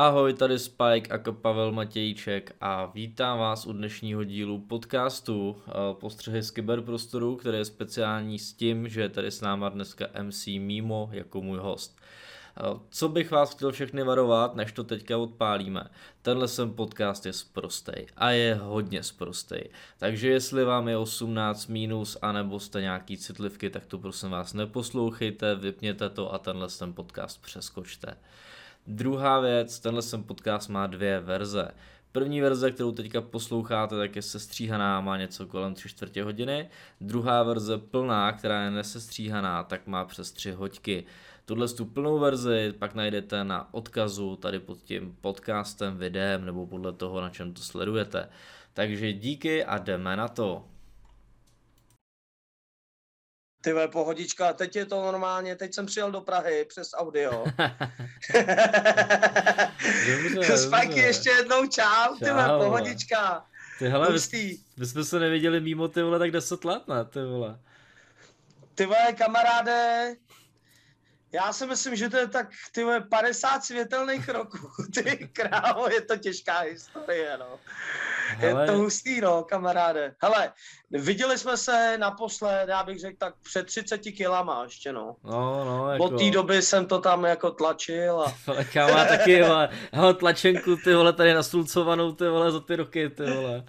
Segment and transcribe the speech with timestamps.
[0.00, 6.42] Ahoj, tady Spike a Pavel Matějček a vítám vás u dnešního dílu podcastu eh, Postřehy
[6.42, 11.08] z kyberprostoru, který je speciální s tím, že je tady s náma dneska MC Mimo
[11.12, 12.00] jako můj host.
[12.56, 15.84] Eh, co bych vás chtěl všechny varovat, než to teďka odpálíme.
[16.22, 19.70] Tenhle sem podcast je sprostej a je hodně sprostej.
[19.98, 25.54] Takže jestli vám je 18 minus anebo jste nějaký citlivky, tak to prosím vás neposlouchejte,
[25.54, 28.16] vypněte to a tenhle sem podcast přeskočte.
[28.90, 31.70] Druhá věc, tenhle sem podcast má dvě verze.
[32.12, 36.68] První verze, kterou teďka posloucháte, tak je sestříhaná, má něco kolem 3 čtvrtě hodiny.
[37.00, 41.04] Druhá verze plná, která je nesestříhaná, tak má přes 3 hoďky.
[41.44, 46.92] Tuhle tu plnou verzi pak najdete na odkazu tady pod tím podcastem, videem nebo podle
[46.92, 48.28] toho, na čem to sledujete.
[48.74, 50.64] Takže díky a jdeme na to.
[53.60, 57.44] Ty ve pohodička, teď je to normálně, teď jsem přijel do Prahy přes audio.
[60.34, 61.06] dobře, Spajky dobře.
[61.06, 63.46] ještě jednou čau, ty pohodička.
[63.78, 67.18] Ty hele, my, my jsme se neviděli mimo ty vole tak 10 let, ne ty
[67.22, 67.60] vole.
[68.74, 70.14] Ty vole, kamaráde,
[71.32, 74.58] já si myslím, že to je tak, ty vole, 50 světelných roků.
[74.94, 77.58] Ty krávo, je to těžká historie, no.
[78.28, 80.14] Hele, Je to hustý, no, kamaráde.
[80.22, 80.52] Hele,
[80.90, 85.16] viděli jsme se naposled, já bych řekl tak před 30 kilama ještě, no.
[85.24, 86.04] no, no, jako...
[86.04, 88.34] Od té doby jsem to tam jako tlačil a
[88.92, 89.68] má taky, vole,
[90.14, 93.64] tlačenku, ty vole, tady nastulcovanou, ty vole, za ty roky, ty vole.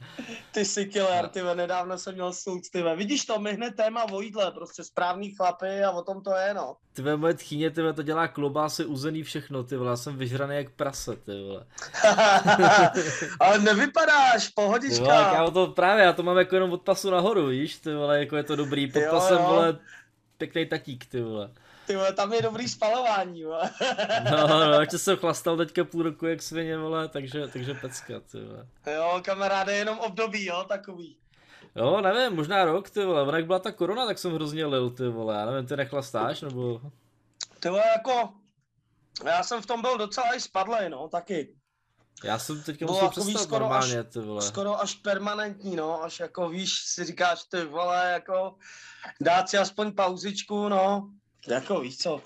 [0.52, 2.96] Ty jsi killer, ty ve, nedávno jsem měl soud, ty ve.
[2.96, 6.54] Vidíš to, my hned téma o jídle, prostě správný chlapy a o tom to je,
[6.54, 6.76] no.
[6.94, 10.18] Ty vole, moje tchýně, ty vole, to dělá klobásy, uzený všechno, ty vole, já jsem
[10.18, 11.66] vyžraný jak prase, ty vole.
[13.40, 15.32] Ale nevypadáš, Ty vole, pohodička.
[15.32, 18.36] kámo, to právě, já to mám jako jenom od pasu nahoru, víš, ty vole, jako
[18.36, 19.44] je to dobrý, pod Jo, pasem, jo.
[19.48, 19.80] vole,
[20.38, 21.52] pěkný tatík, ty vole.
[21.88, 23.70] Ty vole, tam je dobrý spalování, vole.
[24.32, 28.42] No, no, ještě jsem chlastal teďka půl roku jak svině, vole, takže, takže pecka, ty
[28.42, 28.68] vole.
[28.96, 31.18] Jo, kamaráde, jenom období, jo, takový.
[31.76, 35.08] Jo, nevím, možná rok, ty vole, jak byla ta korona, tak jsem hrozně lil, ty
[35.08, 36.82] vole, já nevím, ty nechlastáš, nebo...
[37.60, 38.30] Ty vole, jako,
[39.26, 41.56] já jsem v tom byl docela i spadlej, no, taky.
[42.24, 44.42] Já jsem teďka Bylo musel takový přestat skoro normálně, až- ty vole.
[44.42, 48.56] Skoro až permanentní, no, až jako víš, si říkáš, ty vole, jako,
[49.22, 51.10] dát si aspoň pauzičku, no.
[51.48, 52.22] Jako víš co,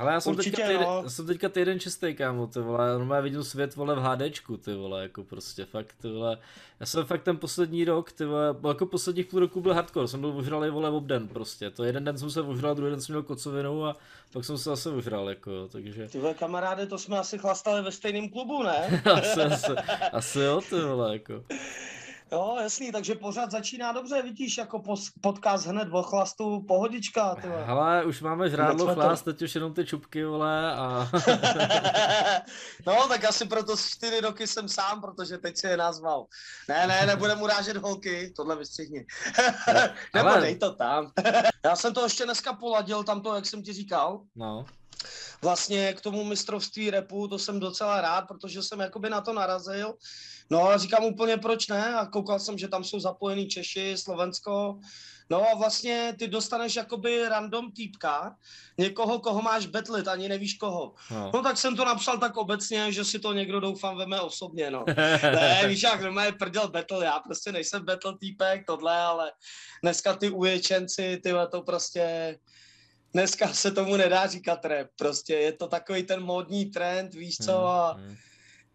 [0.00, 1.00] Hele, já jsem, Určitě, teďka no.
[1.04, 4.56] já jsem teďka týden čistý, kámo, ty vole, já normálně vidím svět, vole, v HDčku,
[4.56, 6.38] ty vole, jako prostě, fakt, ty vole,
[6.80, 10.20] já jsem fakt ten poslední rok, ty vole, jako posledních půl roku byl hardcore, jsem
[10.20, 13.22] byl ožralý, vole, obden, prostě, to jeden den jsem se ožral, druhý den jsem měl
[13.22, 13.96] kocovinu a
[14.32, 17.92] pak jsem se zase ožral, jako, takže, ty vole, kamaráde, to jsme asi chlastali ve
[17.92, 19.02] stejném klubu, ne?
[19.12, 19.72] asi, asi,
[20.12, 21.44] asi jo, ty vole, jako.
[22.32, 24.82] Jo, jasný, takže pořád začíná dobře, vidíš, jako
[25.20, 27.64] podcast hned o chlastu, pohodička, ty vole.
[27.64, 31.08] Hele, už máme žrádlo chlast, teď už jenom ty čupky, vole, a...
[32.86, 36.26] no, tak asi proto čtyři roky jsem sám, protože teď si je nazval.
[36.68, 39.06] Ne, ne, nebudem urážet holky, tohle vystřihni.
[40.14, 41.10] Nebo Ale- dej to tam.
[41.64, 44.20] Já jsem to ještě dneska poladil, tam to, jak jsem ti říkal.
[44.36, 44.66] no,
[45.42, 49.94] Vlastně k tomu mistrovství repu, to jsem docela rád, protože jsem jakoby na to narazil.
[50.50, 54.80] No a říkám úplně proč ne a koukal jsem, že tam jsou zapojený Češi, Slovensko.
[55.30, 58.36] No a vlastně ty dostaneš jakoby random týpka,
[58.78, 60.94] někoho, koho máš betlit, ani nevíš koho.
[61.10, 61.30] no.
[61.34, 64.84] No tak jsem to napsal tak obecně, že si to někdo doufám veme osobně, no.
[65.22, 69.32] Ne, víš jak, no je prdel battle, já prostě nejsem battle týpek, tohle, ale
[69.82, 72.36] dneska ty uječenci, ty to prostě,
[73.12, 77.66] dneska se tomu nedá říkat rap, prostě je to takový ten módní trend, víš co,
[77.66, 78.16] a Hmm, hmm.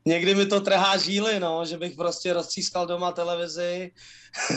[0.05, 3.91] někdy mi to trhá žíly, no, že bych prostě roztřískal doma televizi.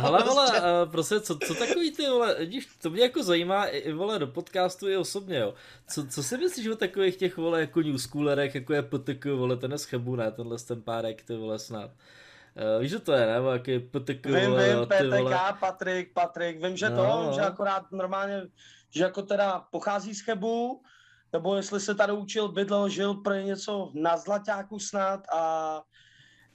[0.00, 3.66] Hele, vole, Prostě- uh, prostě, co, co takový ty, vole, vidíš, to mě jako zajímá,
[3.66, 5.54] i, i, vole, do podcastu i osobně, jo.
[5.88, 9.72] Co, co si myslíš o takových těch, vole, jako newschoolerech, jako je PTK, vole, ten
[9.72, 11.90] je z Chebu, ne, tenhle ten párek, ty vole, snad.
[11.90, 15.34] Uh, víš, že to je, ne, vole, jaký PTK, Vím, vole, vím, ty vole.
[15.36, 17.32] PTK, Patrik, Patrik, vím, že No, to, no.
[17.34, 18.42] že akorát normálně,
[18.90, 20.82] že jako teda pochází z Chebu,
[21.32, 25.82] nebo jestli se tady učil, bydlel, žil pro něco na Zlaťáku snad a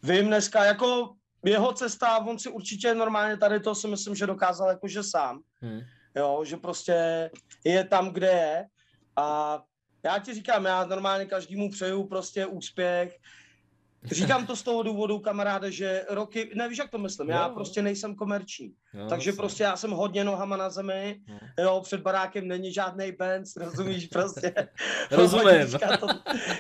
[0.04, 1.16] vím dneska, jako
[1.46, 5.82] jeho cesta, on si určitě normálně tady to si myslím, že dokázal jakože sám, Hm.
[6.16, 7.30] jo, že prostě
[7.64, 8.66] je tam, kde je.
[9.16, 9.60] A
[10.04, 13.18] já ti říkám, já normálně každému přeju prostě úspěch,
[14.12, 17.54] Říkám to z toho důvodu, kamaráde, že roky, nevíš, jak to myslím, já Jo.
[17.54, 18.72] prostě nejsem komerční.
[18.94, 19.38] Jo, Takže jasně.
[19.38, 21.40] prostě já jsem hodně nohama na zemi, No.
[21.63, 24.54] jo, před barákem není žádný Benz, rozumíš prostě.
[25.12, 25.68] Rozumím.
[26.00, 26.07] To,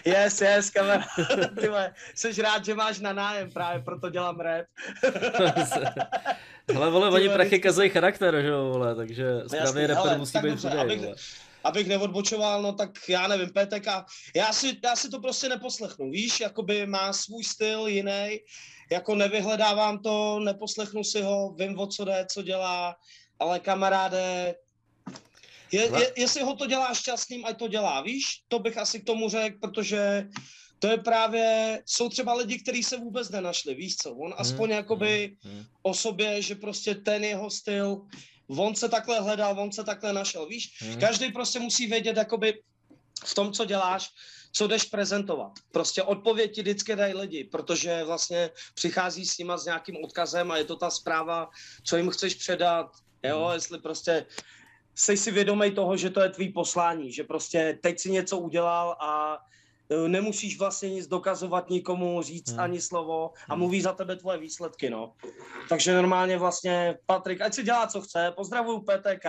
[0.05, 1.05] yes, yes, kamarád,
[1.59, 1.69] ty
[2.15, 4.65] jsi rád, že máš na nájem, právě proto dělám rap.
[6.73, 10.43] Hele, vole, oni prachy kazají charakter, že jo, vole, takže správný Jasný, rapper musí tak
[10.43, 11.15] být chudej, abych-.
[11.65, 13.87] Abych neodbočoval, no tak já nevím, PTK,
[14.35, 18.39] já si, já si to prostě neposlechnu, víš, jakoby má svůj styl jiný,
[18.91, 22.95] jako nevyhledávám to, neposlechnu si ho, vím, o co jde, co dělá,
[23.39, 24.55] ale kamaráde,
[25.71, 29.05] je, je, jestli ho to dělá šťastným, ať to dělá, víš, to bych asi k
[29.05, 30.29] tomu řekl, protože
[30.79, 34.77] to je právě, jsou třeba lidi, kteří se vůbec nenašli, víš co, on aspoň hmm,
[34.77, 35.65] jakoby hmm, hmm.
[35.81, 38.01] o sobě, že prostě ten jeho styl,
[38.47, 40.99] on se takhle hledal, on se takhle našel, víš, hmm.
[40.99, 42.61] každý prostě musí vědět jakoby
[43.25, 44.09] v tom, co děláš,
[44.51, 45.51] co jdeš prezentovat.
[45.71, 50.57] Prostě odpověď ti vždycky dají lidi, protože vlastně přichází s nima s nějakým odkazem a
[50.57, 51.49] je to ta zpráva,
[51.83, 52.91] co jim chceš předat,
[53.23, 53.53] jo, hmm.
[53.53, 54.25] jestli prostě
[54.95, 58.91] jsi si vědomý toho, že to je tvý poslání, že prostě teď si něco udělal
[58.99, 59.37] a
[60.07, 62.59] nemusíš vlastně nic dokazovat nikomu, říct hmm.
[62.59, 63.59] ani slovo a hmm.
[63.59, 65.13] mluví za tebe tvoje výsledky, no.
[65.69, 69.25] Takže normálně vlastně Patrik, ať si dělá, co chce, pozdravuju PTK,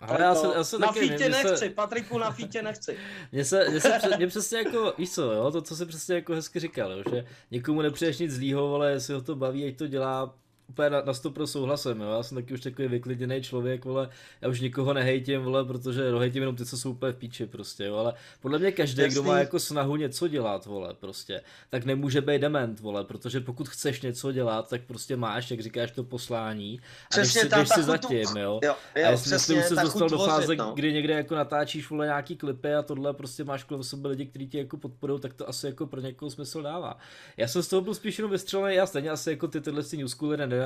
[0.00, 1.70] ale já se, já se na taky, fítě nechci, se...
[1.70, 2.98] Patriku, na fítě nechci.
[3.32, 6.34] Mně se, mě se mě přesně jako, víš co, jo, to, co se přesně jako
[6.34, 9.86] hezky říkal, jo, že někomu nepřeješ nic zlýho, ale jestli ho to baví, ať to
[9.86, 10.34] dělá,
[10.68, 12.10] úplně na, na 100% souhlasem, jo.
[12.10, 14.08] Já jsem taky už takový vyklidněný člověk, vole,
[14.40, 17.84] já už nikoho nehejtím, vole, protože dohejtím jenom ty, co jsou úplně v píči, prostě,
[17.84, 17.96] jo.
[17.96, 19.14] Ale podle mě každý, Jasný.
[19.14, 23.68] kdo má jako snahu něco dělat, vole, prostě, tak nemůže být dement, vole, protože pokud
[23.68, 27.68] chceš něco dělat, tak prostě máš, jak říkáš, to poslání a přesně jdeš si, jdeš
[27.68, 28.60] si zatím, jo.
[28.64, 30.72] jo, jo a jestli, už se dostal do fáze, no.
[30.74, 34.48] kdy někde jako natáčíš, vole, nějaký klipy a tohle prostě máš kolem sebe lidi, kteří
[34.48, 36.98] tě jako podporují, tak to asi jako pro někoho smysl dává.
[37.36, 39.96] Já jsem z toho byl spíš jenom vystřelený, já stejně asi jako ty tyhle si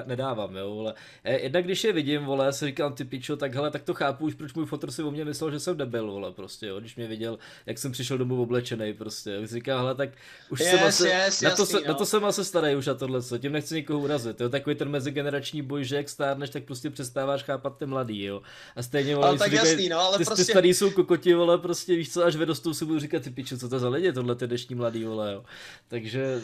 [0.06, 0.94] nedávám, jo, vole.
[1.25, 4.35] Jednak když je vidím, vole, si říkám, ty pičo, tak hele, tak to chápu už,
[4.35, 7.06] proč můj fotr si o mě myslel, že jsem debil, vole, prostě, jo, když mě
[7.06, 9.47] viděl, jak jsem přišel domů oblečený, prostě, jo.
[9.47, 10.11] říkám, hele, tak
[10.50, 11.89] už yes, jsem asi, yes, na, to, jasný, se, no.
[11.89, 14.77] na to jsem asi starý už a tohle, co, tím nechci nikoho urazit, jo, takový
[14.77, 18.43] ten mezigenerační boj, že jak stárneš, tak prostě přestáváš chápat ty mladý, jo.
[18.77, 20.44] A stejně, vole, ale tak říkají, jasný, no, ale ty, prostě...
[20.44, 23.59] ty starý jsou kokoti, vole, prostě víš co, až vyrostou si budu říkat, ty pičo,
[23.59, 25.44] co to za lidi, tohle ty dnešní mladý, vole, jo.
[25.89, 26.41] Takže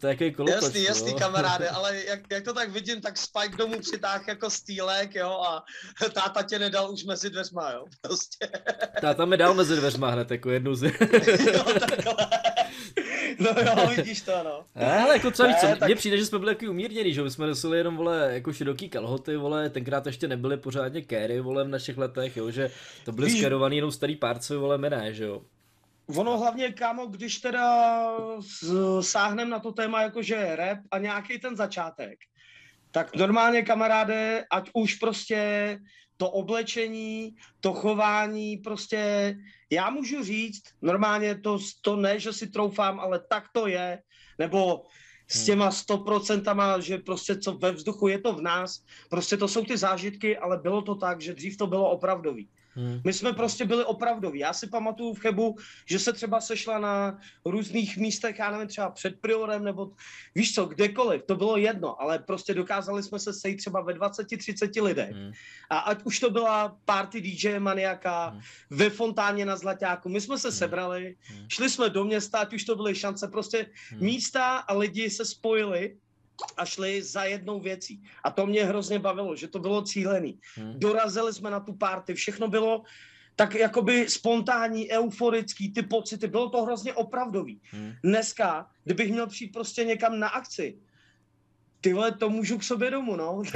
[0.00, 3.56] to je jaký kolotoč, Jasný, jasný, kamaráde, ale jak, jak, to tak vidím, tak Spike
[3.56, 5.64] domů přitáh jako stýlek, jo, a
[6.12, 8.48] táta tě nedal už mezi dveřma, jo, prostě.
[9.00, 10.82] Táta mi dal mezi dveřma hned, jako jednu z...
[11.52, 11.64] jo,
[13.38, 14.64] No jo, vidíš to, no.
[14.74, 15.82] Ale jako třeba víc, co, tak...
[15.88, 18.88] mně přijde, že jsme byli takový umírněný, že my jsme nosili jenom, vole, jako široký
[18.88, 22.70] kalhoty, vole, tenkrát ještě nebyly pořádně kéry, vole, v našich letech, jo, že
[23.04, 25.42] to byly skerovaný jenom starý párce, vole, my ne, že jo.
[26.16, 28.04] Ono hlavně, kámo, když teda
[29.00, 32.18] sáhnem na to téma, jakože rap a nějaký ten začátek,
[32.90, 35.78] tak normálně kamaráde, ať už prostě
[36.16, 39.34] to oblečení, to chování, prostě
[39.70, 44.02] já můžu říct, normálně to, to ne, že si troufám, ale tak to je,
[44.38, 44.82] nebo
[45.28, 45.46] s hmm.
[45.46, 49.76] těma stoprocentama, že prostě co ve vzduchu je to v nás, prostě to jsou ty
[49.76, 52.48] zážitky, ale bylo to tak, že dřív to bylo opravdový.
[52.80, 53.00] Hmm.
[53.04, 54.38] My jsme prostě byli opravdoví.
[54.38, 55.56] Já si pamatuju v Chebu,
[55.86, 59.92] že se třeba sešla na různých místech, já nevím, třeba před priorem, nebo
[60.34, 64.82] víš co, kdekoliv, to bylo jedno, ale prostě dokázali jsme se sejít třeba ve 20-30
[64.82, 65.10] lidech.
[65.10, 65.32] Hmm.
[65.70, 68.40] A ať už to byla party DJ Maniaka hmm.
[68.70, 70.56] ve fontáně na Zlaťáku, my jsme se hmm.
[70.58, 71.46] sebrali, hmm.
[71.48, 74.04] šli jsme do města, ať už to byly šance, prostě hmm.
[74.04, 75.96] místa a lidi se spojili
[76.56, 78.02] a šli za jednou věcí.
[78.24, 80.38] A to mě hrozně bavilo, že to bylo cílený.
[80.54, 80.74] Hmm.
[80.78, 82.82] Dorazili jsme na tu párty, všechno bylo
[83.36, 87.60] tak jakoby spontánní, euforický, ty pocity, bylo to hrozně opravdový.
[87.70, 87.92] Hmm.
[88.04, 90.78] Dneska, kdybych měl přijít prostě někam na akci,
[91.80, 93.42] ty vole, to můžu k sobě domů, no.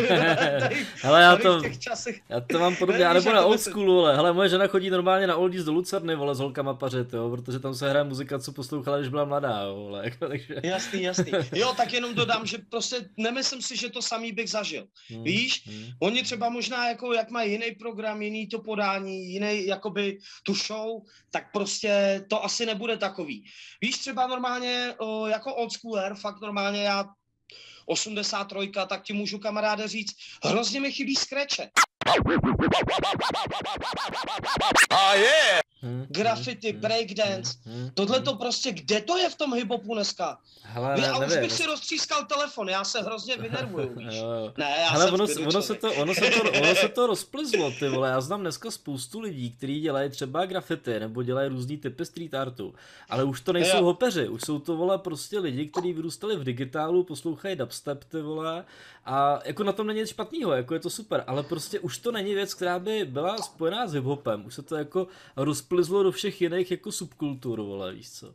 [0.60, 4.16] tady, hele, já to, časech, já to mám podobně, já nebo na old schoolu, ale
[4.16, 7.58] hele, moje žena chodí normálně na oldies do Lucerny, vole, s holkama pařet, jo, protože
[7.58, 10.54] tam se hraje muzika, co poslouchala, když byla mladá, jo, vole, jako, takže...
[10.62, 11.32] Jasný, jasný.
[11.54, 14.86] Jo, tak jenom dodám, že prostě nemyslím si, že to samý bych zažil.
[15.10, 15.86] Hmm, Víš, hmm.
[16.00, 21.02] oni třeba možná jako, jak mají jiný program, jiný to podání, jiný, jakoby tu show,
[21.30, 23.44] tak prostě to asi nebude takový.
[23.80, 27.04] Víš, třeba normálně, o, jako old schooler, fakt normálně já
[27.86, 31.70] 83, tak ti můžu kamaráde říct, hrozně mi chybí skreče.
[34.90, 35.60] Oh, yeah.
[35.84, 37.58] Hmm, graffiti, hmm, breakdance.
[37.64, 40.38] Hmm, hmm, Tohle to prostě, kde to je v tom hiphopu dneska?
[40.62, 44.14] Hele, ne, a už bych si roztřískal telefon, já se hrozně vynervuju, víš.
[44.56, 47.88] Ne, já Hele, ono, ono, se to, ono, se to, ono se to rozplizlo, ty
[47.88, 48.08] vole.
[48.08, 52.74] Já znám dneska spoustu lidí, kteří dělají třeba grafity nebo dělají různý typy street artu,
[53.08, 53.84] ale už to nejsou jo.
[53.84, 58.64] hopeři, už jsou to vole prostě lidi, kteří vyrůstali v digitálu, poslouchají dubstep, ty vole,
[59.06, 62.12] a jako na tom není nic špatného, jako je to super, ale prostě už to
[62.12, 66.40] není věc, která by byla spojená s hiphopem, už se to jako rozplizlo do všech
[66.40, 68.32] jiných jako subkultur, vole, víš co.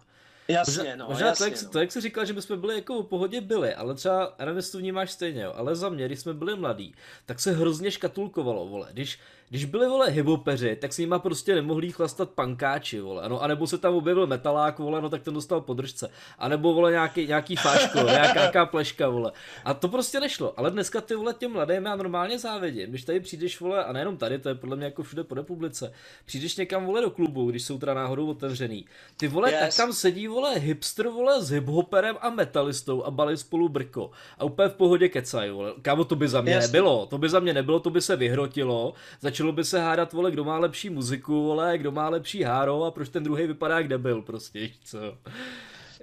[0.48, 1.70] Jasně, no, možná jasně, to, jak, no.
[1.70, 4.58] to, jak jsi říkal, že bychom byli jako v pohodě byli, ale třeba, já nevím,
[4.58, 7.92] jestli to vnímáš stejně, jo, ale za mě, když jsme byli mladí, tak se hrozně
[7.92, 9.20] škatulkovalo, vole, když,
[9.50, 13.78] když byli, vole, hybopeři, tak s nima prostě nemohli chlastat pankáči, vole, no, anebo se
[13.78, 18.34] tam objevil metalák, vole, no, tak ten dostal podržce, anebo, vole, nějaký, nějaký fáško, nějaká,
[18.34, 19.32] nějaká pleška, vole,
[19.66, 23.20] a to prostě nešlo, ale dneska ty, vole, těm mladým já normálně závidím, když tady
[23.20, 25.94] přijdeš, vole, a nejenom tady, to je podle mě jako všude po republice,
[26.26, 28.86] přijdeš někam, vole, do klubu, když jsou teda náhodou otevřený,
[29.18, 29.60] ty, vole, yes.
[29.60, 34.12] tak tam sedí, vole, hipster, vole, s hiphoperem a metalistou a balí spolu brko.
[34.38, 36.66] A úplně v pohodě kecaj, vole, kámo, to by za mě yes.
[36.66, 38.94] nebylo, to by za mě nebylo, to by se vyhrotilo,
[39.40, 42.92] začalo by se hádat, vole, kdo má lepší muziku, vole, kdo má lepší háro a
[42.92, 44.98] proč ten druhý vypadá jak debil, prostě, co.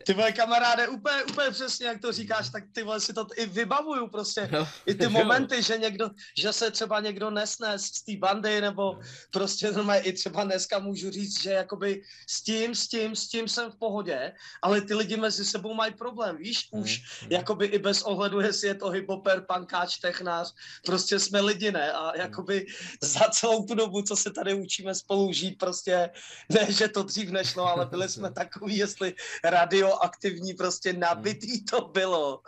[0.06, 3.46] Ty moje kamaráde, úplně, úplně přesně, jak to říkáš, tak ty vole si to i
[3.46, 4.48] vybavuju prostě.
[4.52, 8.98] No, I ty momenty, že někdo, že se třeba někdo nesne z té bandy, nebo
[9.32, 13.48] prostě normálně i třeba dneska můžu říct, že jakoby s tím, s tím, s tím
[13.48, 14.32] jsem v pohodě,
[14.62, 18.68] ale ty lidi mezi sebou mají problém, víš, už mm, jakoby i bez ohledu, jestli
[18.68, 21.92] je to hiphoper, pankáč, technář, prostě jsme lidi, ne?
[21.92, 22.66] A jakoby
[23.02, 26.10] za celou tu dobu, co se tady učíme spolu žít, prostě
[26.48, 31.80] ne, že to dřív nešlo, ale byli jsme takový, jestli radio aktivní, prostě nabitý to
[31.80, 32.40] bylo.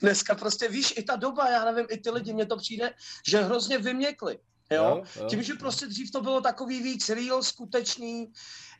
[0.00, 2.94] Dneska prostě, víš, i ta doba, já nevím, i ty lidi, mně to přijde,
[3.26, 4.38] že hrozně vyměkli.
[4.70, 4.84] Jo?
[4.84, 5.26] Jo, jo?
[5.26, 8.32] Tím, že prostě dřív to bylo takový víc real, skutečný.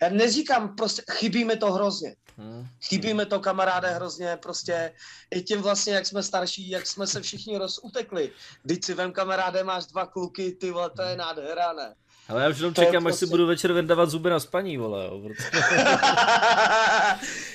[0.03, 2.17] Já neříkám, prostě chybí mi to hrozně.
[2.37, 2.67] Hmm.
[2.83, 4.95] Chybí mi to kamaráde hrozně, prostě
[5.31, 8.33] i tím vlastně, jak jsme starší, jak jsme se všichni rozutekli.
[8.63, 11.95] Když si vem kamaráde, máš dva kluky, ty vole, to je nádhera, ne?
[12.29, 13.09] Ale já už jenom čekám, prostě...
[13.09, 15.05] až si budu večer vendávat zuby na spaní, vole.
[15.05, 15.21] Jo.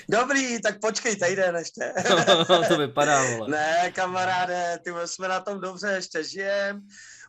[0.10, 1.94] Dobrý, tak počkej týden ještě.
[2.68, 3.50] to vypadá, vole.
[3.50, 6.82] Ne, kamaráde, ty jsme na tom dobře, ještě žijem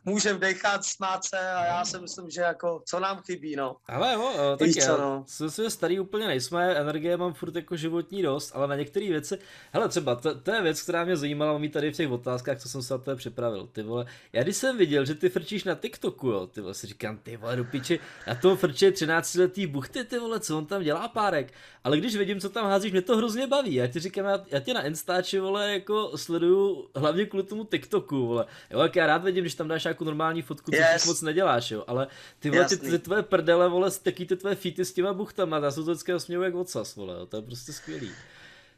[0.05, 3.75] můžeme dechat, smát se a já si myslím, že jako, co nám chybí, no.
[3.87, 5.25] Ale jo, tak já, co, no.
[5.49, 9.37] si starý úplně nejsme, energie mám furt jako životní dost, ale na některé věci,
[9.71, 12.69] hele třeba, to, to, je věc, která mě zajímala, mám tady v těch otázkách, co
[12.69, 15.75] jsem se na to připravil, ty vole, já když jsem viděl, že ty frčíš na
[15.75, 19.67] TikToku, jo, ty vole, si říkám, ty vole, do piči, na tom frče 13 letý
[19.67, 21.53] buchty, ty vole, co on tam dělá párek,
[21.83, 24.59] ale když vidím, co tam házíš, mě to hrozně baví, já ti říkám, já, já
[24.59, 29.23] tě na Instači, vole, jako sleduju hlavně kvůli tomu TikToku, vole, jo, jak já rád
[29.23, 30.87] vidím, když tam dáš jako normální fotku, yes.
[30.93, 32.07] což moc neděláš, jo, ale
[32.39, 35.71] ty vole, ty, ty, tvoje prdele, vole, taky ty tvoje feety s těma buchtama, já
[35.71, 38.11] se to vždycky směju jak odsas, vole, jo, to je prostě skvělý.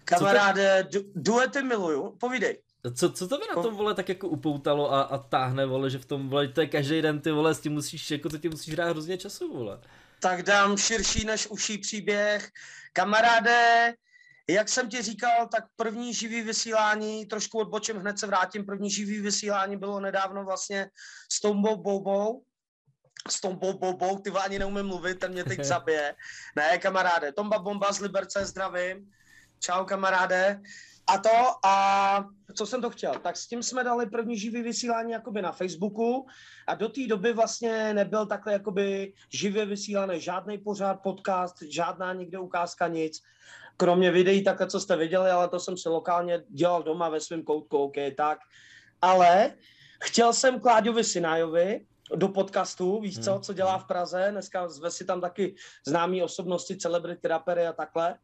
[0.06, 1.00] Kamaráde, to...
[1.16, 2.58] duety miluju, povídej.
[2.96, 6.00] Co, co to by na tom, vole, tak jako upoutalo a, a táhne, vole, že
[6.00, 8.50] v tom, vole, to je každý den, ty vole, s tím musíš, jako to ti
[8.50, 9.80] musíš hrát hrozně času, vole.
[10.20, 12.50] Tak dám širší než uší příběh.
[12.94, 13.94] Kamaráde,
[14.50, 19.22] jak jsem ti říkal, tak první živý vysílání, trošku odbočím, hned se vrátím, první živý
[19.22, 20.90] vysílání bylo nedávno vlastně
[21.32, 22.44] s Tombou Bobou,
[23.30, 26.16] s tom Bobou, ty ani neumím mluvit, ten mě teď zabije.
[26.56, 29.12] Ne, kamaráde, Tomba Bomba z Liberce, zdravím.
[29.60, 30.62] Čau, kamaráde.
[31.08, 35.12] A to, a co jsem to chtěl, tak s tím jsme dali první živý vysílání
[35.12, 36.28] jakoby na Facebooku
[36.68, 42.40] a do té doby vlastně nebyl takhle jakoby živě vysílaný žádný pořád, podcast, žádná nikde
[42.40, 43.22] ukázka, nic
[43.78, 47.44] kromě videí takhle, co jste viděli, ale to jsem si lokálně dělal doma ve svém
[47.44, 48.40] koutku, OK, tak.
[49.02, 49.54] Ale
[50.04, 55.06] chtěl jsem Kláďovi Sinajovi do podcastu, víš co, co dělá v Praze, dneska zve si
[55.06, 55.56] tam taky
[55.88, 58.16] známý osobnosti, celebrity, rapery a takhle.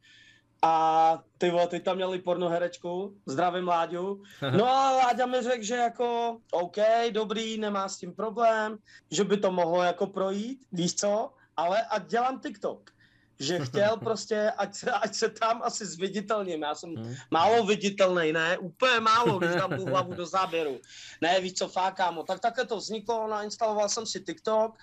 [0.62, 4.24] A ty vole, ty tam měli pornoherečku, zdravím Láďu.
[4.58, 6.78] No a Láďa mi řekl, že jako OK,
[7.12, 8.78] dobrý, nemá s tím problém,
[9.12, 12.92] že by to mohlo jako projít, víš co, ale ať dělám TikTok
[13.40, 16.62] že chtěl prostě, ať se, ať se tam asi zviditelním.
[16.62, 17.16] Já jsem hmm.
[17.32, 18.58] málo viditelný, ne?
[18.58, 20.80] Úplně málo, když dám tu hlavu do záběru.
[21.22, 22.24] Ne, víš co, fákámo.
[22.24, 24.78] Tak takhle to vzniklo, nainstaloval jsem si TikTok,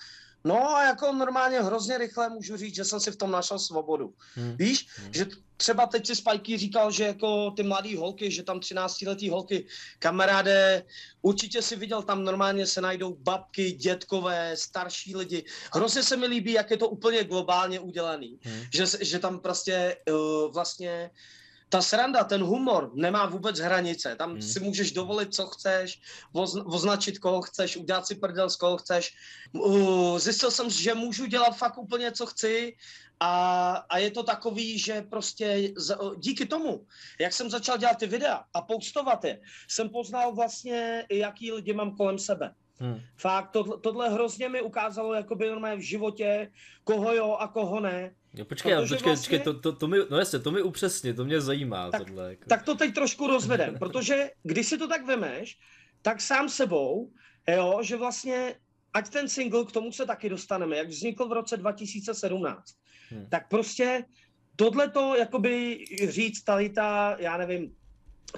[0.46, 4.14] No a jako normálně hrozně rychle můžu říct, že jsem si v tom našel svobodu.
[4.34, 4.56] Hmm.
[4.56, 5.14] Víš, hmm.
[5.14, 5.26] že
[5.56, 9.66] třeba teď si Spajky říkal, že jako ty mladý holky, že tam 13 letý holky,
[9.98, 10.84] kamaráde,
[11.22, 15.44] určitě si viděl, tam normálně se najdou babky, dětkové, starší lidi.
[15.72, 18.38] Hrozně se mi líbí, jak je to úplně globálně udělaný.
[18.42, 18.62] Hmm.
[18.74, 21.10] Že, že tam prostě uh, vlastně
[21.68, 24.16] ta sranda, ten humor nemá vůbec hranice.
[24.16, 24.42] Tam hmm.
[24.42, 26.00] si můžeš dovolit, co chceš,
[26.64, 29.14] označit, koho chceš, udělat si prdel, z koho chceš.
[29.52, 32.76] Uh, zjistil jsem, že můžu dělat fakt úplně, co chci
[33.20, 36.86] a, a je to takový, že prostě z, díky tomu,
[37.20, 41.96] jak jsem začal dělat ty videa a postovat je, jsem poznal vlastně, jaký lidi mám
[41.96, 42.54] kolem sebe.
[42.78, 43.00] Hmm.
[43.16, 46.52] Fakt, to, tohle hrozně mi ukázalo jakoby normálně v životě,
[46.84, 48.14] koho jo a koho ne.
[48.36, 49.38] Jo, počkej, Protože počkej, vlastně...
[49.38, 52.30] počkej to, to, to, mi, no jasně, to mi upřesně, to mě zajímá tak, tohle.
[52.30, 52.48] Jako.
[52.48, 55.58] Tak to teď trošku rozvedem, protože když si to tak vemeš,
[56.02, 57.12] tak sám sebou,
[57.48, 58.54] jo, že vlastně,
[58.94, 62.76] ať ten single, k tomu se taky dostaneme, jak vznikl v roce 2017,
[63.10, 63.26] hmm.
[63.30, 64.04] tak prostě
[64.56, 67.76] tohle to, jakoby říct tady ta, já nevím,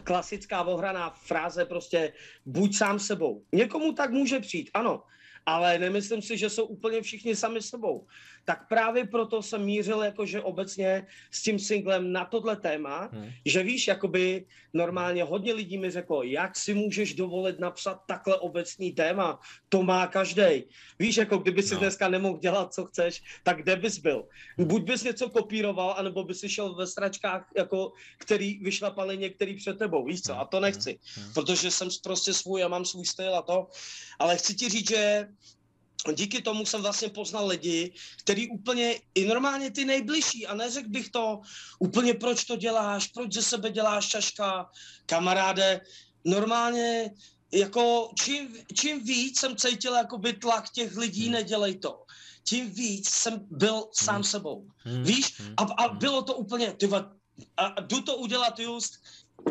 [0.05, 2.13] klasická ohraná fráze prostě
[2.47, 3.45] buď sám sebou.
[3.53, 5.03] Někomu tak může přijít, ano,
[5.47, 8.07] ale nemyslím si, že jsou úplně všichni sami sebou.
[8.49, 13.31] Tak právě proto jsem mířil jakože obecně s tím singlem na tohle téma, hmm.
[13.45, 18.93] že víš, jakoby normálně hodně lidí mi řeklo, jak si můžeš dovolit napsat takhle obecný
[18.93, 20.65] téma, to má každý.
[20.99, 21.81] Víš, jako kdyby si no.
[21.81, 24.25] dneska nemohl dělat, co chceš, tak kde bys byl?
[24.59, 29.79] Buď bys něco kopíroval, anebo bys si šel ve stračkách, jako, který vyšlapali některý před
[29.79, 30.39] tebou, víš co?
[30.39, 31.33] A to nechci, hmm.
[31.35, 33.69] protože jsem prostě svůj, já mám svůj styl a to,
[34.19, 35.29] ale chci ti říct, že
[36.13, 41.11] díky tomu jsem vlastně poznal lidi, který úplně i normálně ty nejbližší a neřekl bych
[41.11, 41.41] to
[41.79, 44.71] úplně proč to děláš, proč ze sebe děláš čaška,
[45.07, 45.81] kamaráde,
[46.25, 47.11] normálně
[47.53, 51.33] jako čím, čím víc jsem cítil jakoby tlak těch lidí, hmm.
[51.33, 52.05] nedělej to,
[52.45, 54.25] tím víc jsem byl sám hmm.
[54.25, 54.67] sebou.
[54.79, 55.03] Hmm.
[55.03, 55.43] Víš?
[55.57, 57.13] A, a bylo to úplně, tyva,
[57.57, 58.93] a jdu to udělat just,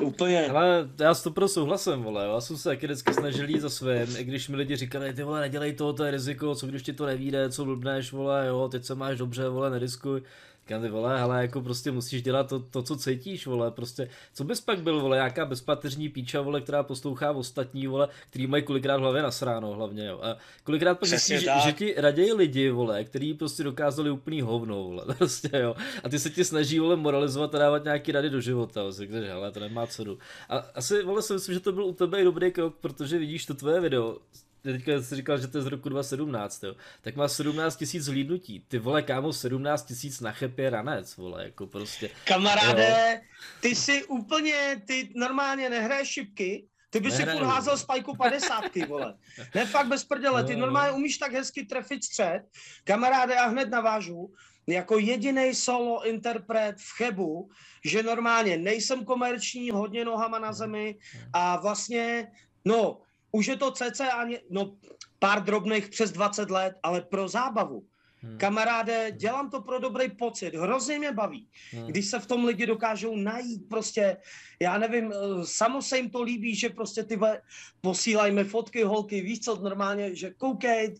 [0.01, 0.48] Úplně.
[0.48, 3.70] Ale já s to pro souhlasem, vole, já jsem se taky vždycky snažil jít za
[3.70, 6.84] svým, i když mi lidi říkali, ty vole, nedělej to, to je riziko, co když
[6.84, 10.22] ti to nevíde, co blbneš, vole, jo, teď se máš dobře, vole, neriskuj.
[10.67, 14.43] Říkám ty vole, ale jako prostě musíš dělat to, to, co cítíš, vole, prostě, co
[14.43, 18.97] bys pak byl, vole, nějaká bezpateřní píča, vole, která poslouchá ostatní, vole, který mají kolikrát
[18.97, 20.19] v hlavě nasráno, hlavně, jo.
[20.24, 24.83] A kolikrát pak zjistíš, že, že, ti raději lidi, vole, který prostě dokázali úplný hovno,
[24.83, 25.75] vole, prostě, jo.
[26.03, 28.91] A ty se ti snaží, vole, moralizovat a dávat nějaký rady do života, jo.
[28.97, 30.17] Takže, hele, to nemá cenu.
[30.50, 33.45] A asi, vole, si myslím, že to byl u tebe i dobrý krok, protože vidíš
[33.45, 34.17] to tvoje video,
[34.74, 38.65] teďka jsi říkal, že to je z roku 2017, jo, tak má 17 tisíc zhlídnutí.
[38.67, 42.09] Ty vole, kámo, 17 tisíc na chepě ranec, vole, jako prostě.
[42.25, 43.21] Kamaráde, jo.
[43.62, 47.31] ty si úplně, ty normálně nehraješ šipky, ty by Nehraju.
[47.31, 49.15] si furt házel spajku 50, vole.
[49.55, 52.41] Ne, fakt bez prdele, ty normálně umíš tak hezky trefit střed.
[52.83, 54.33] Kamaráde, já hned navážu,
[54.67, 57.50] jako jediný solo interpret v Chebu,
[57.86, 60.97] že normálně nejsem komerční, hodně nohama na zemi
[61.33, 62.31] a vlastně,
[62.65, 64.77] no, už je to cca no,
[65.19, 67.84] pár drobných přes 20 let, ale pro zábavu.
[68.22, 68.37] Hmm.
[68.37, 71.87] Kamaráde, dělám to pro dobrý pocit, hrozně mě baví, hmm.
[71.87, 74.18] když se v tom lidi dokážou najít prostě,
[74.61, 77.20] já nevím, eh, samo se jim to líbí, že prostě ty
[77.81, 80.96] posílajme fotky, holky, víš co, normálně, že koukej,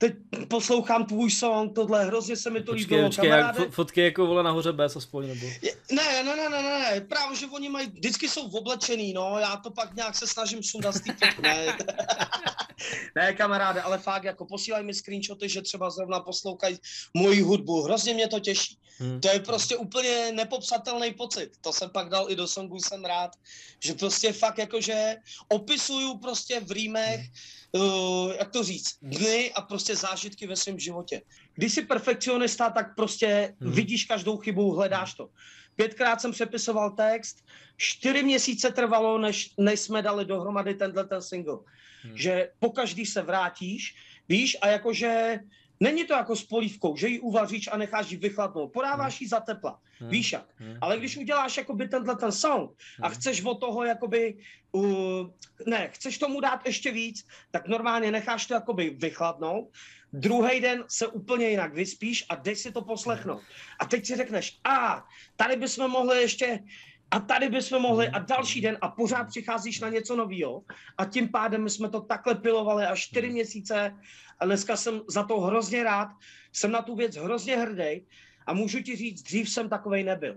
[0.00, 0.14] teď
[0.48, 3.30] poslouchám tvůj song, tohle, hrozně se mi to počkej, líbilo, počkej.
[3.30, 5.46] Jak fotky jako vole nahoře bez aspoň, nebo?
[5.92, 9.70] Ne, ne, ne, ne, ne, právě, že oni mají, vždycky jsou oblečený, no, já to
[9.70, 11.66] pak nějak se snažím sundat z té ne.
[13.16, 16.78] ne, kamaráde, ale fakt, jako posílaj mi screenshoty, že třeba zrovna poslouchají
[17.14, 18.78] moji hudbu, hrozně mě to těší.
[18.98, 19.20] Hmm.
[19.20, 21.50] To je prostě úplně nepopsatelný pocit.
[21.60, 23.30] To jsem pak dal i do songu, jsem rád,
[23.80, 25.16] že prostě fakt jakože
[25.48, 30.78] opisuju prostě v rýmech hmm uh, jak to říct, dny a prostě zážitky ve svém
[30.78, 31.22] životě.
[31.54, 33.72] Když jsi perfekcionista, tak prostě hmm.
[33.72, 35.28] vidíš každou chybu, hledáš to.
[35.76, 37.44] Pětkrát jsem přepisoval text,
[37.76, 41.58] čtyři měsíce trvalo, než, než jsme dali dohromady tenhle ten single.
[42.02, 42.16] Hmm.
[42.16, 43.94] Že po každý se vrátíš,
[44.28, 45.40] víš, a jakože
[45.82, 48.72] Není to jako s polívkou, že ji uvaříš a necháš ji vychladnout.
[48.72, 49.24] Podáváš hmm.
[49.24, 49.80] ji za tepla.
[49.98, 50.10] Hmm.
[50.10, 50.46] Víš jak.
[50.56, 50.76] Hmm.
[50.80, 52.70] Ale když uděláš jakoby tenhle ten song
[53.02, 53.16] a hmm.
[53.16, 54.36] chceš od toho jakoby,
[54.72, 55.30] uh,
[55.66, 59.72] ne, chceš tomu dát ještě víc, tak normálně necháš to jakoby vychladnout.
[60.12, 63.42] Druhý den se úplně jinak vyspíš a jdeš si to poslechnout.
[63.78, 66.60] A teď si řekneš, a tady bychom mohli ještě
[67.10, 70.62] a tady bychom mohli a další den a pořád přicházíš na něco nového
[70.98, 73.94] a tím pádem my jsme to takhle pilovali až čtyři měsíce.
[74.38, 76.08] A dneska jsem za to hrozně rád,
[76.52, 78.06] jsem na tu věc hrozně hrdý
[78.46, 80.36] a můžu ti říct, dřív jsem takovej nebyl.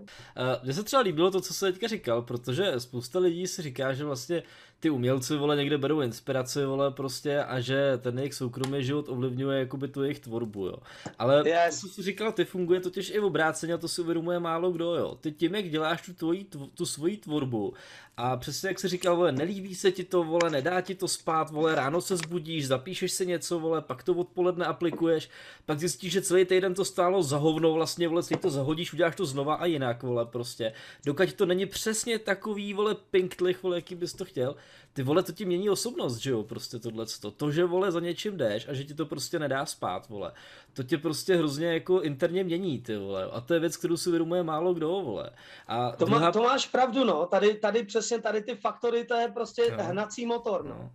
[0.62, 4.04] Mně se třeba líbilo to, co se teďka říkal, protože spousta lidí si říká, že
[4.04, 4.42] vlastně
[4.84, 9.58] ty umělci, vole, někde berou inspiraci, vole, prostě a že ten jejich soukromý život ovlivňuje
[9.58, 10.76] jakoby tu jejich tvorbu, jo.
[11.18, 11.80] Ale yes.
[11.80, 14.72] to, co jsi říkal, ty funguje totiž i v obráceně a to si uvědomuje málo
[14.72, 15.18] kdo, jo.
[15.20, 17.74] Ty tím, jak děláš tu, tvoji, tu svoji tvorbu
[18.16, 21.50] a přesně jak jsi říkal, vole, nelíbí se ti to, vole, nedá ti to spát,
[21.50, 25.30] vole, ráno se zbudíš, zapíšeš si něco, vole, pak to odpoledne aplikuješ,
[25.66, 29.16] pak zjistíš, že celý týden to stálo za hovno, vlastně, vole, si to zahodíš, uděláš
[29.16, 30.72] to znova a jinak, vole, prostě.
[31.06, 34.56] Dokud to není přesně takový, vole, pinktlich, vole, jaký bys to chtěl,
[34.94, 37.06] ty vole, to ti mění osobnost, že jo, prostě tohle.
[37.36, 40.32] To, že vole za něčím jdeš a že ti to prostě nedá spát, vole.
[40.72, 43.24] To tě prostě hrozně jako interně mění, ty vole.
[43.32, 45.30] A to je věc, kterou si uvědomuje málo kdo, vole.
[45.66, 46.20] A to, druhá...
[46.20, 47.26] má, to máš pravdu, no.
[47.26, 49.84] Tady, tady přesně tady ty faktory, to je prostě no.
[49.84, 50.74] hnací motor, no.
[50.74, 50.90] no.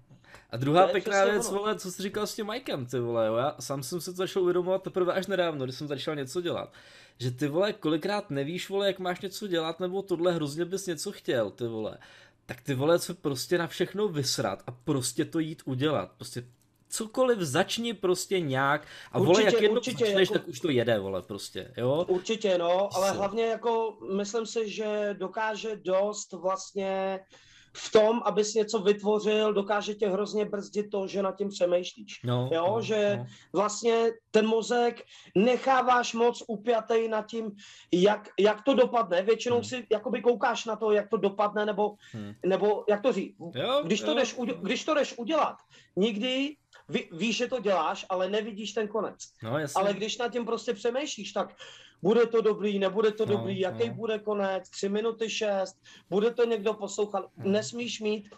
[0.52, 3.36] A druhá pěkná věc, vole, co jsi říkal s tím Mikem, ty vole, jo?
[3.36, 6.74] já sám jsem se to začal uvědomovat teprve až nedávno, když jsem začal něco dělat.
[7.20, 11.12] Že ty vole, kolikrát nevíš, vole, jak máš něco dělat, nebo tohle hrozně bys něco
[11.12, 11.98] chtěl, ty vole
[12.50, 16.12] tak ty vole, co prostě na všechno vysrat a prostě to jít udělat.
[16.12, 16.44] Prostě
[16.90, 20.40] cokoliv začni prostě nějak a vole, určitě, jak jednou určitě, začneš, jako...
[20.40, 22.06] tak už to jede, vole, prostě, jo?
[22.08, 27.20] Určitě, no, ale hlavně jako myslím si, že dokáže dost vlastně
[27.74, 32.20] v tom, abys něco vytvořil, dokáže tě hrozně brzdit to, že nad tím přemýšlíš.
[32.24, 33.26] No, jo, no, že no.
[33.54, 35.04] vlastně ten mozek
[35.36, 37.52] necháváš moc upjatý nad tím,
[37.94, 39.22] jak, jak to dopadne.
[39.22, 39.64] Většinou hmm.
[39.64, 42.34] si jakoby koukáš na to, jak to dopadne, nebo, hmm.
[42.46, 43.36] nebo jak to říct.
[43.56, 44.18] Jo, když, to jo.
[44.18, 45.56] Jdeš, když to jdeš udělat,
[45.96, 46.56] nikdy
[46.90, 49.16] ví, víš, že to děláš, ale nevidíš ten konec.
[49.44, 51.56] No, ale když nad tím prostě přemýšlíš, tak
[52.02, 53.94] bude to dobrý, nebude to no, dobrý, jaký no.
[53.94, 57.26] bude konec, tři minuty šest, bude to někdo poslouchat.
[57.38, 57.52] Hmm.
[57.52, 58.30] Nesmíš mít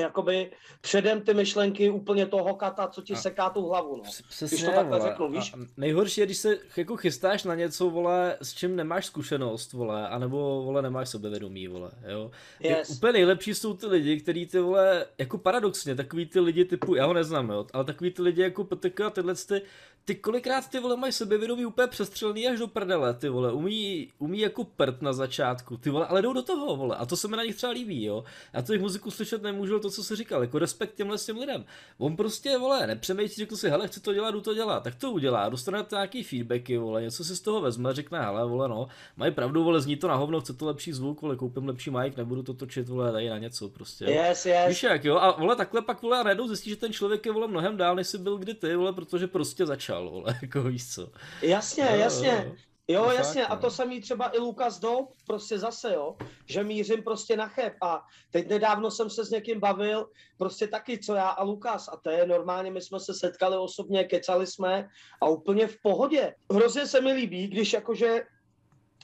[0.00, 4.02] jakoby předem ty myšlenky úplně toho kata, co ti a, seká tu hlavu, no.
[4.28, 5.10] Přesně, když to takhle vole.
[5.10, 5.52] řeknu, víš?
[5.54, 10.08] A nejhorší je, když se jako chystáš na něco, vole, s čím nemáš zkušenost, vole,
[10.08, 12.30] anebo, vole, nemáš sebevědomí, vole, jo.
[12.60, 12.90] Yes.
[12.90, 17.06] Úplně nejlepší jsou ty lidi, kteří ty, vole, jako paradoxně, takový ty lidi typu, já
[17.06, 19.62] ho neznám, jo, ale takový ty lidi jako PTK a tyhle ty,
[20.04, 24.40] ty kolikrát ty vole mají sebevědomí úplně přestřelný až do prdele, ty vole, umí, umí
[24.40, 27.36] jako prd na začátku, ty vole, ale jdou do toho, vole, a to se mi
[27.36, 28.24] na nich třeba líbí, jo.
[28.52, 31.64] Já to jich muziku slyšet nemůžu, to, co se říkal, jako respekt těmhle těm lidem.
[31.98, 35.10] On prostě, vole, nepřemýšlí, řekl si, hele, chci to dělat, jdu to dělat, tak to
[35.10, 38.88] udělá, dostane to nějaký feedbacky, vole, něco si z toho vezme, řekne, hele, vole, no,
[39.16, 42.16] mají pravdu, vole, zní to na hovno, chce to lepší zvuk, vole, koupím lepší mic,
[42.16, 44.04] nebudu to točit, vole, tady na něco, prostě.
[44.04, 44.68] Yes, yes.
[44.68, 47.32] Víš jak, jo, a vole, takhle pak, vole, a najednou zjistí, že ten člověk je,
[47.32, 50.94] vole, mnohem dál, než si byl kdy ty, vole, protože prostě začal, vole, jako víš
[50.94, 51.08] co.
[51.42, 52.52] Jasně, jo, jasně.
[52.88, 56.64] Jo, no jasně, fakt, a to samý třeba i Lukas Doub, prostě zase, jo, že
[56.64, 61.14] mířím prostě na cheb a teď nedávno jsem se s někým bavil, prostě taky, co
[61.14, 64.88] já a Lukas a to je normálně, my jsme se setkali osobně, kecali jsme
[65.20, 66.34] a úplně v pohodě.
[66.52, 68.22] Hrozně se mi líbí, když jakože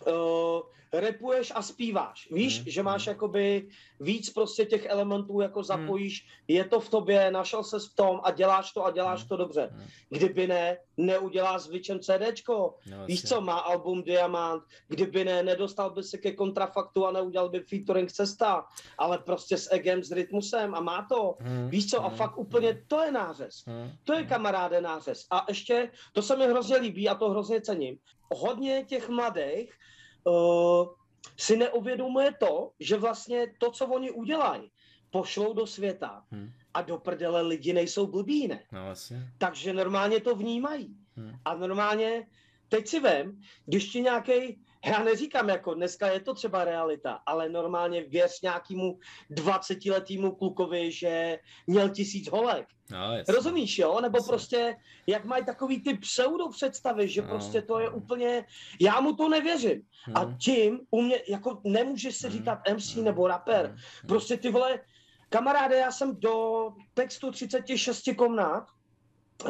[0.07, 0.63] uh,
[0.93, 2.29] repuješ a zpíváš.
[2.31, 2.71] Víš, hmm.
[2.71, 3.69] že máš jakoby
[4.01, 5.65] víc prostě těch elementů jako hmm.
[5.65, 6.57] zapojíš, hmm.
[6.57, 9.29] je to v tobě, našel ses v tom a děláš to a děláš hmm.
[9.29, 9.69] to dobře.
[9.73, 9.87] Hmm.
[10.11, 12.75] Kdyby ne, neuděláš zvyčem CDčko.
[12.91, 17.49] No, Víš co, má album Diamant, kdyby ne, nedostal by se ke kontrafaktu a neudělal
[17.49, 18.65] by featuring Cesta,
[18.99, 21.37] ale prostě s Egem, s Rytmusem a má to.
[21.41, 21.69] Hmm.
[21.69, 22.17] Víš co, a hmm.
[22.17, 23.63] fakt úplně to je nářez.
[23.67, 23.91] Hmm.
[24.05, 25.27] To je kamaráde nářez.
[25.31, 27.99] A ještě, to se mi hrozně líbí a to hrozně cením.
[28.35, 29.73] Hodně těch mladých
[30.25, 30.87] uh,
[31.37, 34.71] si neuvědomuje to, že vlastně to, co oni udělají,
[35.11, 36.51] pošlou do světa hmm.
[36.75, 38.65] a do prdele lidi nejsou blbí, ne?
[38.73, 39.33] No, vlastně.
[39.39, 40.97] Takže normálně to vnímají.
[41.17, 41.33] Hmm.
[41.45, 42.27] A normálně,
[42.69, 47.49] teď si vem, když ti nějaký já neříkám, jako dneska je to třeba realita, ale
[47.49, 48.99] normálně věř nějakému
[49.31, 52.67] 20-letýmu klukovi, že měl tisíc holek.
[52.91, 54.01] No, Rozumíš, jo?
[54.01, 54.29] Nebo jasně.
[54.29, 57.97] prostě, jak mají takový ty pseudo představy, že no, prostě to je no.
[57.97, 58.47] úplně,
[58.81, 59.83] já mu to nevěřím.
[60.09, 60.19] No.
[60.19, 62.39] A tím u mě, jako nemůžeš se hmm.
[62.39, 63.03] říkat MC no.
[63.03, 63.75] nebo rapper.
[63.75, 64.09] No.
[64.09, 64.81] Prostě ty vole,
[65.29, 68.65] kamaráde, já jsem do textu 36 komnat,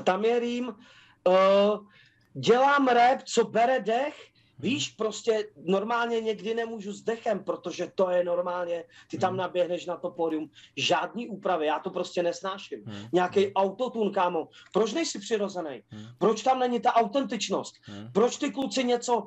[0.05, 1.87] tam je rým, uh,
[2.33, 4.32] dělám rap, co bere dech,
[4.63, 9.39] Víš, prostě normálně někdy nemůžu s dechem, protože to je normálně, ty tam hmm.
[9.39, 12.83] naběhneš na to pódium, žádný úpravy, já to prostě nesnáším.
[12.87, 13.07] Hmm.
[13.13, 15.83] Nějaký autotun, kámo, proč nejsi přirozený?
[15.89, 16.07] Hmm.
[16.19, 17.75] Proč tam není ta autentičnost?
[17.83, 18.13] Hmm.
[18.13, 19.27] Proč ty kluci něco,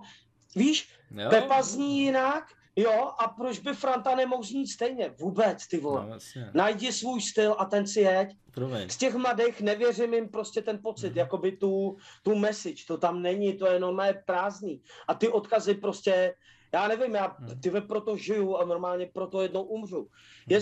[0.55, 1.29] víš, jo.
[1.29, 2.43] Pepa zní jinak,
[2.77, 5.15] Jo, a proč by Franta nemohl znít stejně?
[5.19, 6.07] Vůbec, ty vole.
[6.09, 6.17] No,
[6.53, 8.29] Najdi svůj styl a ten si jeď.
[8.55, 8.89] Promiň.
[8.89, 11.17] Z těch mladých nevěřím jim prostě ten pocit, mm.
[11.17, 14.81] jakoby tu, tu message, to tam není, to je normálně prázdný.
[15.07, 16.33] A ty odkazy prostě,
[16.73, 17.59] já nevím, já hmm.
[17.59, 20.07] ty proto žiju a normálně proto jednou umřu.
[20.49, 20.61] Je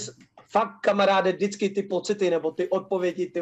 [0.49, 3.41] fakt, kamaráde, vždycky ty pocity nebo ty odpovědi ty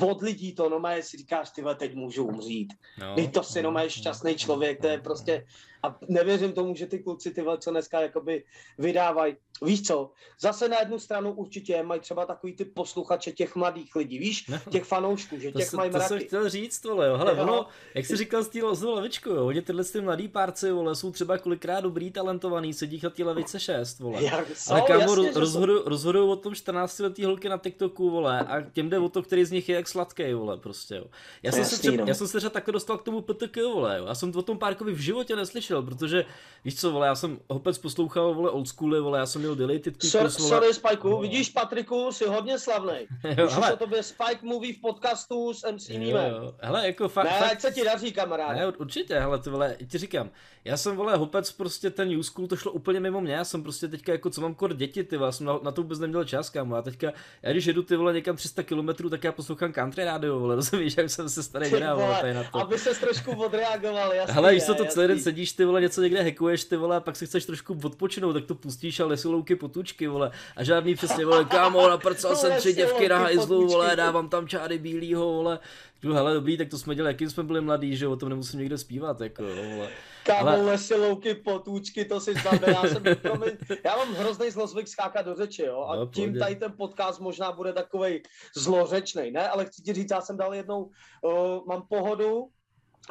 [0.00, 2.72] od lidí, to normálně si říkáš, ty teď můžu umřít.
[2.98, 5.46] No, Teď to si no, normálně šťastný člověk, to je prostě
[5.84, 8.44] a nevěřím tomu, že ty kluci ty co dneska jakoby
[8.78, 9.36] vydávají.
[9.62, 14.18] Víš co, zase na jednu stranu určitě mají třeba takový ty posluchače těch mladých lidí,
[14.18, 16.04] víš, no, těch fanoušků, že těch mají mraky.
[16.04, 17.16] To jsem chtěl říct, vole, jo.
[17.16, 17.42] Hele, jo.
[17.42, 21.12] ono, jak jsi říkal s tím levičkou, jo, oni tyhle ty mladý párci, vole, jsou
[21.12, 24.22] třeba kolikrát dobrý, talentovaný, sedí na té levice 6, vole.
[24.54, 28.90] Jsou, Ale kámo, rozhodují rozhoduj o tom 14 letý holky na TikToku, vole, a těm
[28.90, 31.04] jde o to, který z nich je jak sladký, vole, prostě, jo.
[31.42, 32.04] Já jsem, se třeba, no.
[32.06, 34.06] já jsem se třeba takhle dostal k tomu PTK, vole, jo.
[34.06, 36.24] Já jsem o tom párkovi v životě neslyšel, protože
[36.64, 39.94] víš co, vole, já jsem opět poslouchal, vole, old schooly, vole, já jsem měl deleted
[39.98, 40.48] Peoples, vole.
[40.48, 41.18] Sorry, Spike, no.
[41.18, 42.96] vidíš, Patriku, jsi hodně slavný.
[43.38, 43.72] jo, hele.
[43.72, 46.30] o tobě Spike mluví v podcastu s MC Mime.
[46.60, 47.24] Hele, jako fakt.
[47.24, 48.56] Ne, ať se ti daří, kamarád.
[48.56, 50.30] Ne, určitě, hele, ty vole, ti říkám,
[50.64, 53.62] já jsem, vole, hopec, prostě ten New School, to šlo úplně mimo mě, já jsem
[53.62, 56.24] prostě teďka, jako co mám kor děti, ty vole, jsem na, na to vůbec neměl
[56.24, 59.72] čas, kámo, a teďka, já když jedu ty vole někam 300 km, tak já poslouchám
[59.72, 62.58] country radio, vole, rozumíš, jak jsem se starý hrál, vole, na to.
[62.58, 64.34] Aby se trošku odreagoval, jasně.
[64.34, 66.96] Hele, víš co, to celý den sedíš, ty ty vole něco někde hackuješ, ty vole,
[66.96, 70.30] a pak si chceš trošku odpočinout, tak to pustíš a lesilouky potučky, vole.
[70.56, 74.78] A žádný přesně, vole, kámo, naprcal jsem tři děvky na hajzlu, vole, dávám tam čáry
[74.78, 75.58] bílýho, vole.
[76.00, 78.60] Tu, hele, dobrý, tak to jsme dělali, jakým jsme byli mladí, že o tom nemusím
[78.60, 79.88] někde zpívat, jako, vole.
[80.24, 80.62] Kámo, ale...
[80.62, 83.50] lesilouky, potůčky, to si znamená, já jsem, promiň,
[83.84, 87.52] já mám hrozný zlozvyk skákat do řeči, jo, a no, tím tady ten podcast možná
[87.52, 88.22] bude takovej
[88.56, 90.90] zlořečný, ne, ale chci ti říct, já jsem dal jednou,
[91.22, 92.48] uh, mám pohodu,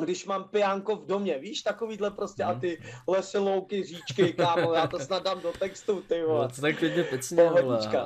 [0.01, 4.87] když mám pijánko v domě, víš, takovýhle prostě a ty lesy, louky, říčky, kámo, já
[4.87, 6.47] to snad dám do textu, ty vole.
[6.47, 7.49] No, to tak klidně pecně,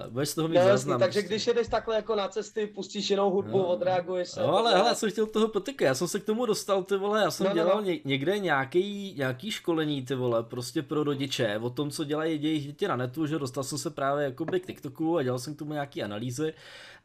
[0.10, 1.00] Budeš toho mít no, záznam.
[1.00, 1.28] Takže prostě.
[1.28, 3.68] když jedeš takhle jako na cesty, pustíš jinou hudbu, no.
[3.68, 4.40] odreaguješ se.
[4.40, 6.98] No ale hele, já jsem chtěl toho potyka, já jsem se k tomu dostal, ty
[6.98, 7.92] vole, já jsem no, no dělal no.
[8.06, 12.88] někde nějaký, nějaký školení, ty vole, prostě pro rodiče, o tom, co dělají jejich děti
[12.88, 15.74] na netu, že dostal jsem se právě jakoby k TikToku a dělal jsem k tomu
[15.74, 16.54] nějaký analýzy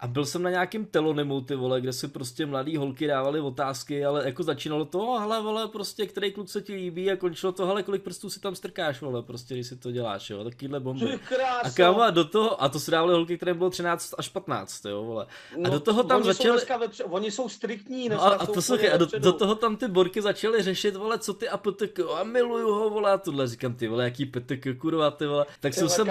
[0.03, 4.05] a byl jsem na nějakým telonymu, ty vole, kde si prostě mladý holky dávali otázky,
[4.05, 4.42] ale jako
[4.73, 8.03] začínalo to, hele, vole, prostě, který kluk se ti líbí a končilo to, hele, kolik
[8.03, 11.21] prstů si tam strkáš, vole, prostě, když si to děláš, jo, takovýhle bomby.
[11.63, 14.85] A kámo, a do toho, a to si dávali holky, které bylo 13 až 15,
[14.85, 15.27] jo, vole.
[15.55, 16.61] A no, do toho tam oni začaly...
[16.61, 17.05] Jsou vepře...
[17.05, 20.23] Oni jsou striktní, no a, a to jsou a do, do, toho tam ty borky
[20.23, 23.89] začaly řešit, vole, co ty a PTK, a miluju ho, vole, a tohle říkám, ty
[23.89, 25.47] vole, jaký PTK, kurva, ty vole.
[25.61, 26.05] Tak jsem se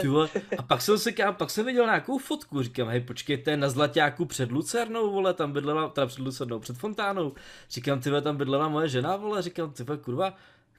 [0.00, 0.28] ty vole,
[0.58, 4.24] a pak jsem si, kam, pak jsem viděl nějakou fotku, říkám, hej, počkejte, na Zlaťáku
[4.24, 7.32] před Lucernou, vole, tam bydlela, teda před Lucernou, před Fontánou.
[7.70, 10.34] Říkám, ty tam bydlela moje žena, vole, říkám, ty kurva,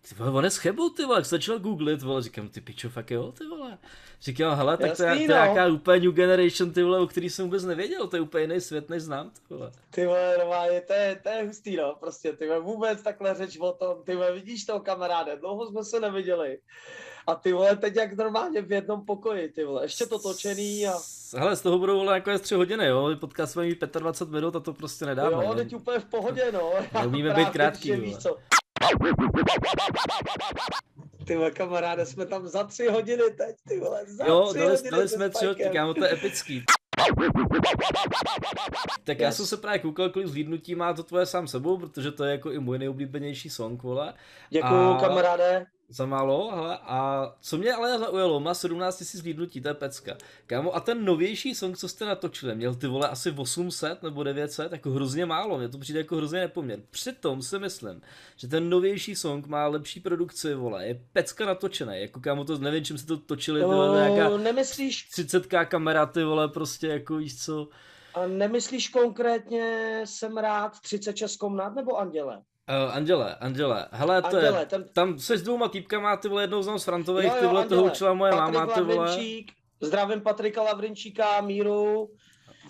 [0.10, 3.12] ty vole, on je schebou, ty vole, jak začal googlit, vole, říkám, ty pičo, fakt
[3.12, 3.78] jo, ty vole.
[4.22, 5.46] Říkám, hele, tak Jasný, to, je, to je no.
[5.46, 8.62] nějaká úplně new generation, ty vole, o který jsem vůbec nevěděl, to je úplně jiný
[8.62, 9.72] svět, než znám, ty vole.
[9.90, 13.58] Ty vole, normálně, to je, to je hustý, no, prostě, ty vole, vůbec takhle řeč
[13.58, 16.58] o tom, ty vole, vidíš toho kamaráde, dlouho jsme se neviděli.
[17.30, 20.94] A ty vole, teď jak normálně v jednom pokoji, ty vole, ještě to točený a...
[21.38, 24.60] Hele, z toho budou vole jako tři hodiny, jo, podcast jsme mít 25 minut a
[24.60, 25.46] to prostě nedáme.
[25.46, 26.72] Jo, teď úplně v pohodě, no.
[27.02, 28.38] Neumíme být krátký, víš co.
[31.26, 34.72] Ty vole, kamaráde, jsme tam za tři hodiny teď, ty vole, za jo, tři dali,
[34.72, 36.64] hodiny dali jsme tři hodiny, kámo, to je epický.
[39.04, 39.26] Tak yes.
[39.26, 42.32] já jsem se právě koukal, kolik zhlídnutí má to tvoje sám sebou, protože to je
[42.32, 44.14] jako i můj nejoblíbenější song, vole.
[44.50, 45.00] Děkuju, a...
[45.00, 45.66] kamaráde.
[45.92, 50.18] Za málo, hele, a co mě ale zaujalo, má 17 000 zhlídnutí, to je pecka.
[50.48, 54.72] Kámo, a ten novější song, co jste natočili, měl ty vole asi 800 nebo 900,
[54.72, 56.80] jako hrozně málo, mě to přijde jako hrozně nepoměr.
[56.90, 58.02] Přitom si myslím,
[58.36, 62.86] že ten novější song má lepší produkci, vole, je pecka natočený, jako kámo, to nevím,
[62.86, 65.10] čím se to točili, ty vole, nějaká nemyslíš...
[65.12, 67.68] 30k kamera, ty vole, prostě jako víš co.
[68.14, 72.42] A nemyslíš konkrétně jsem rád 36 komnat nebo Anděle?
[72.70, 74.86] Uh, Anděle, Anděle, hele, to Anděle, je, ten...
[74.94, 77.66] tam se s dvouma týpkama, ty vole, jednou znám z Frantových, jo, jo, ty vole,
[77.66, 79.18] toho učila moje Patrik máma, ty vole.
[79.82, 82.10] Zdravím Patrika Lavrinčíka, Míru,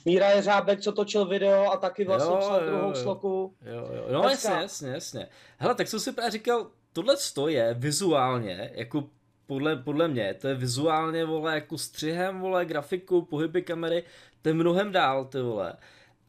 [0.05, 2.95] Míra je řábek, co točil video a taky vlastně jo, psal jo, druhou jo.
[2.95, 3.55] sloku.
[3.65, 4.49] Jo, jo, no Dneska.
[4.49, 5.27] jasně, jasně, jasně.
[5.57, 7.15] Hele, tak jsem si právě říkal, tohle
[7.47, 9.03] je vizuálně, jako
[9.47, 14.03] podle, podle mě, to je vizuálně, vole, jako střihem, vole, grafikou, pohyby kamery,
[14.41, 15.73] to je mnohem dál, ty vole.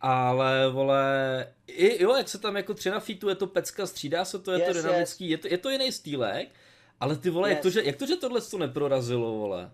[0.00, 4.24] Ale vole, i, jo, jak se tam jako tři na feetu, je to pecka, střídá
[4.24, 5.30] se to, je yes, to dynamický, yes.
[5.30, 6.48] je, to, je to jiný stýlek,
[7.00, 7.54] ale ty vole, yes.
[7.56, 9.70] jak, to, že, jak to, že tohle to neprorazilo, vole?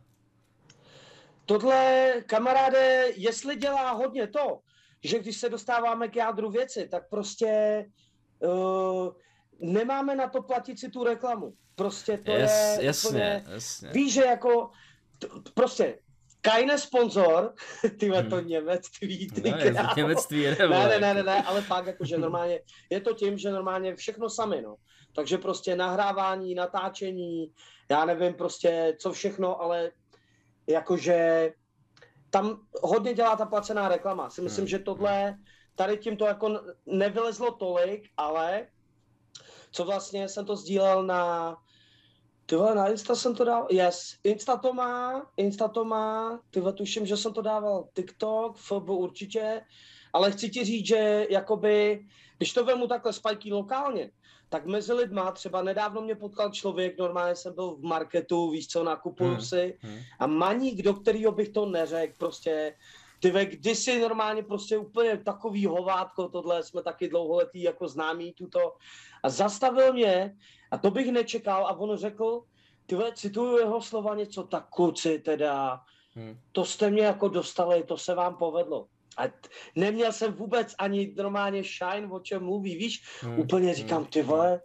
[1.46, 4.60] Tohle, kamaráde, jestli dělá hodně to,
[5.04, 7.84] že když se dostáváme k jádru věci, tak prostě
[8.38, 9.12] uh,
[9.60, 11.54] nemáme na to platit si tu reklamu.
[11.74, 13.90] Prostě to yes, je jasně, úplně, jasně.
[13.92, 14.70] Víš, že jako,
[15.18, 15.98] t, prostě
[16.46, 17.54] Kajne sponzor,
[17.98, 18.30] ty hmm.
[18.30, 22.60] to němectví, ty no, je němectví ne, ne, ne, ne, ne, ale fakt jakože normálně,
[22.90, 24.76] je to tím, že normálně všechno sami, no.
[25.14, 27.52] Takže prostě nahrávání, natáčení,
[27.90, 29.90] já nevím prostě co všechno, ale
[30.66, 31.52] jakože
[32.30, 34.30] tam hodně dělá ta placená reklama.
[34.30, 34.68] Si myslím, hmm.
[34.68, 35.36] že tohle,
[35.74, 38.66] tady tím to jako nevylezlo tolik, ale
[39.70, 41.56] co vlastně jsem to sdílel na
[42.46, 46.60] ty vole, na Insta jsem to dával, yes, Insta to má, Insta to má, ty
[46.60, 49.62] vole, tuším, že jsem to dával TikTok, FB určitě,
[50.12, 52.06] ale chci ti říct, že jakoby,
[52.38, 54.10] když to vemu takhle spajky lokálně,
[54.48, 58.84] tak mezi lidma, třeba nedávno mě potkal člověk, normálně jsem byl v marketu, víš co,
[58.84, 59.40] nakupuju hmm.
[59.40, 59.98] si hmm.
[60.18, 62.74] a maník, do kterého bych to neřekl, prostě
[63.20, 68.74] ty ve, kdysi normálně prostě úplně takový hovátko, tohle jsme taky dlouholetý jako známý tuto
[69.22, 70.36] a zastavil mě
[70.70, 72.42] a to bych nečekal a on řekl,
[72.86, 75.80] ty cituju jeho slova něco, tak kluci teda,
[76.14, 76.38] hmm.
[76.52, 78.86] to jste mě jako dostali, to se vám povedlo.
[79.16, 83.38] A t- neměl jsem vůbec ani normálně shine, o čem mluví, víš, hmm.
[83.38, 84.10] úplně říkám, hmm.
[84.10, 84.60] ty vole,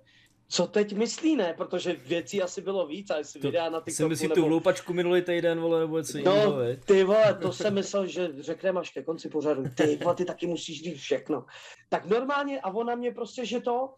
[0.51, 1.53] co teď myslí, ne?
[1.57, 4.35] Protože věcí asi bylo víc, a jestli videa na TikToku, Jsem myslí nebo...
[4.35, 8.29] tu hloupačku minulý týden, vole, nebo něco no, jiného, ty vole, to jsem myslel, že
[8.39, 9.63] řekneme až ke konci pořadu.
[9.75, 11.45] Ty vole, ty taky musíš říct všechno.
[11.89, 13.93] Tak normálně, a ona mě prostě, že to,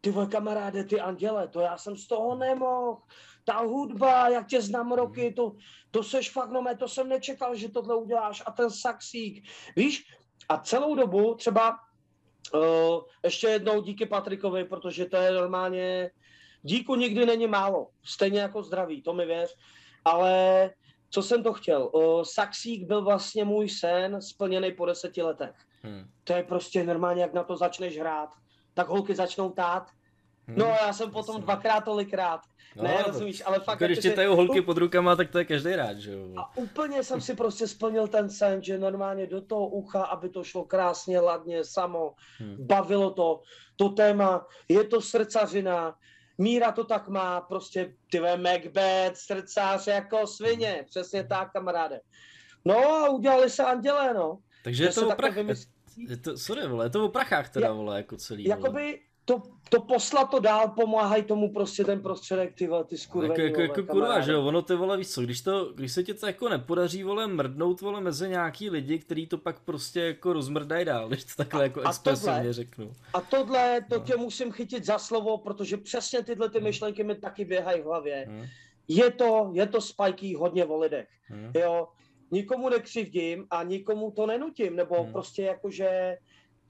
[0.00, 2.96] ty vole kamaráde, ty anděle, to já jsem z toho nemohl.
[3.44, 5.52] Ta hudba, jak tě znám roky, to,
[5.90, 9.44] to seš fakt, no mé, to jsem nečekal, že tohle uděláš a ten saxík,
[9.76, 10.04] víš?
[10.48, 11.78] A celou dobu třeba
[12.58, 16.10] uh, ještě jednou díky Patrikovi, protože to je normálně,
[16.62, 19.56] díku nikdy není málo, stejně jako zdraví, to mi věř,
[20.04, 20.70] ale
[21.10, 25.54] co jsem to chtěl, uh, saxík byl vlastně můj sen splněný po deseti letech.
[25.82, 26.10] Hmm.
[26.24, 28.30] To je prostě normálně, jak na to začneš hrát,
[28.74, 29.90] tak holky začnou tát.
[30.48, 30.58] Hmm.
[30.58, 32.40] No já jsem potom dvakrát tolikrát.
[32.76, 33.78] No, ne, rozumíš, ale fakt...
[33.78, 36.28] Když ti tají holky pod rukama, tak to je každý rád, že jo?
[36.36, 40.44] A úplně jsem si prostě splnil ten sen, že normálně do toho ucha, aby to
[40.44, 42.14] šlo krásně, ladně, samo.
[42.38, 42.56] Hmm.
[42.58, 43.42] Bavilo to,
[43.76, 45.96] to téma, je to srdcařina,
[46.38, 50.84] Míra to tak má, prostě ty Macbeth, srdcář jako svině, hmm.
[50.84, 52.00] přesně tak, kamaráde.
[52.64, 54.38] No a udělali se andělé, no.
[54.64, 55.36] Takže je to, oprach...
[56.08, 58.44] je to, sorry, vole, je to o prachách teda, vole, jako celý.
[58.44, 63.44] Jakoby, to, to poslat to dál, pomáhají tomu prostě ten prostředek, ty vole, ty skurvený,
[63.44, 66.02] Jako, jako, jako kurva, že jo, ono ty vole, víš co, když, to, když se
[66.02, 70.32] ti to jako nepodaří, vole, mrdnout, vole, mezi nějaký lidi, který to pak prostě jako
[70.32, 72.92] rozmrdají dál, když to takhle jako a expresivně tohle, řeknu.
[73.14, 74.04] A tohle, to no.
[74.04, 76.64] tě musím chytit za slovo, protože přesně tyhle ty hmm.
[76.64, 78.26] myšlenky mi taky běhají v hlavě.
[78.28, 78.44] Hmm.
[78.88, 81.52] Je to, je to spajký hodně o lidech, hmm.
[81.54, 81.88] jo,
[82.30, 85.12] nikomu nekřivdím a nikomu to nenutím, nebo hmm.
[85.12, 86.16] prostě jakože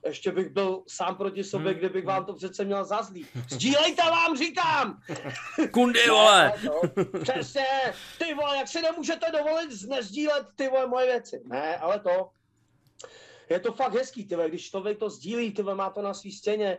[0.06, 1.78] ještě bych byl sám proti sobě, hmm.
[1.78, 3.26] kdybych vám to přece měl zazlý.
[3.50, 5.00] Sdílejte vám, říkám!
[5.70, 6.52] Kundy, vole!
[6.64, 6.80] No,
[7.22, 7.66] přesně,
[8.18, 11.42] ty vole, jak si nemůžete dovolit nezdílet ty vole moje věci.
[11.44, 12.30] Ne, ale to,
[13.50, 16.78] je to fakt hezký, tyve, když člověk to sdílí, tyve, má to na svý stěně.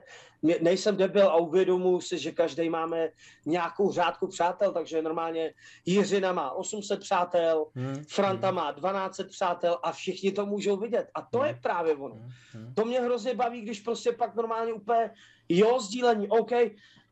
[0.62, 3.10] Nejsem debil a uvědomuji si, že každý máme
[3.46, 5.54] nějakou řádku přátel, takže normálně
[5.86, 8.04] Jiřina má 800 přátel, hmm.
[8.10, 8.56] Franta hmm.
[8.56, 11.08] má 1200 přátel a všichni to můžou vidět.
[11.16, 11.48] A to hmm.
[11.48, 12.16] je právě ono.
[12.16, 12.30] Hmm.
[12.52, 12.74] hmm.
[12.74, 15.12] To mě hrozně baví, když prostě pak normálně úplně,
[15.50, 16.52] jo, sdílení, OK,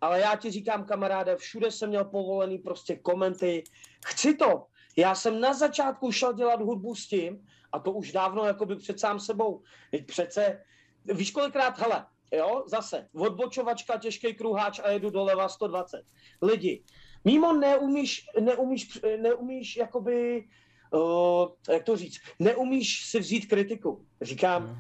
[0.02, 3.64] ale já ti říkám, kamaráde, všude jsem měl povolený prostě komenty.
[4.06, 4.66] Chci to.
[4.98, 9.00] Já jsem na začátku šel dělat hudbu s tím, a to už dávno jakoby před
[9.00, 9.62] sám sebou.
[9.92, 10.64] Teď přece,
[11.06, 16.04] víš kolikrát, hele, jo, zase, odbočovačka, těžký kruháč a jedu doleva 120.
[16.42, 16.84] Lidi,
[17.26, 20.48] mimo neumíš, neumíš, neumíš jakoby,
[20.92, 24.06] uh, jak to říct, neumíš si vzít kritiku.
[24.22, 24.76] Říkám, hmm.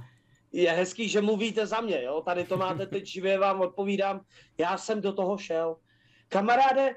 [0.52, 4.22] je hezký, že mluvíte za mě, jo, tady to máte teď živě, vám odpovídám,
[4.58, 5.76] já jsem do toho šel.
[6.28, 6.96] Kamaráde,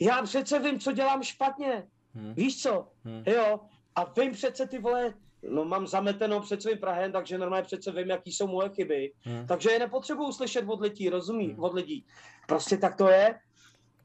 [0.00, 1.86] já přece vím, co dělám špatně.
[2.14, 2.34] Hmm.
[2.34, 2.88] Víš co?
[3.04, 3.22] Hmm.
[3.26, 3.60] Jo,
[3.94, 5.14] a vím přece ty vole,
[5.48, 9.12] no mám zameteno před svým Prahem, takže normálně přece vím, jaký jsou moje chyby.
[9.20, 9.46] Hmm.
[9.46, 11.64] Takže je nepotřebuju slyšet od lidí, rozumí, hmm.
[11.64, 12.04] od lidí.
[12.46, 13.34] Prostě tak to je.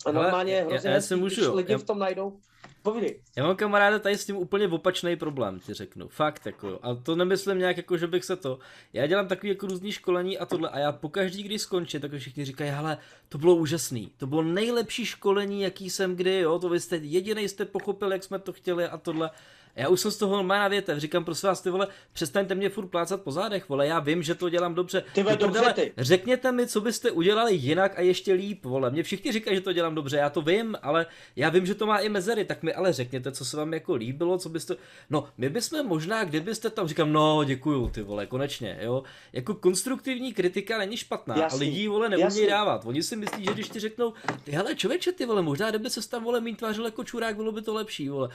[0.06, 1.78] A normálně je hrozně já, já hezký, můžu, když lidi já...
[1.78, 2.39] v tom najdou.
[2.82, 3.21] Povídej.
[3.38, 6.08] Já mám kamaráda tady s tím úplně opačný problém, ti řeknu.
[6.08, 6.80] Fakt, jako.
[6.82, 8.60] A to nemyslím nějak jako, že bych se to.
[8.93, 10.69] Já dělám takový jako různý školení a tohle.
[10.69, 12.98] A já pokaždý, když skončím, tak všichni říkají, hele,
[13.30, 14.12] to bylo úžasný.
[14.17, 16.60] To bylo nejlepší školení, jaký jsem kdy, jo.
[16.60, 19.30] To vy jste jediný jste pochopil, jak jsme to chtěli a tohle.
[19.75, 22.69] Já už jsem z toho má na větev, říkám prosím vás, ty vole, přestaňte mě
[22.69, 25.03] furt plácat po zádech, vole, já vím, že to dělám dobře.
[25.13, 25.93] Ty vole, dobře ty.
[25.97, 28.91] Řekněte mi, co byste udělali jinak a ještě líp, vole.
[28.91, 31.85] Mě všichni říkají, že to dělám dobře, já to vím, ale já vím, že to
[31.85, 34.75] má i mezery, tak mi ale řekněte, co se vám jako líbilo, co byste,
[35.09, 39.03] no, my bychom možná, kdybyste tam, říkám, no, děkuju, ty vole, konečně, jo.
[39.33, 42.85] Jako konstruktivní kritika není špatná jasný, a lidi, vole, neumějí dávat.
[42.85, 46.09] Oni si myslí, že když ti řeknou, ty hele, člověče, ty vole, možná kdyby se
[46.09, 48.29] tam, vole, mít tvářil jako čurák, bylo by to lepší, vole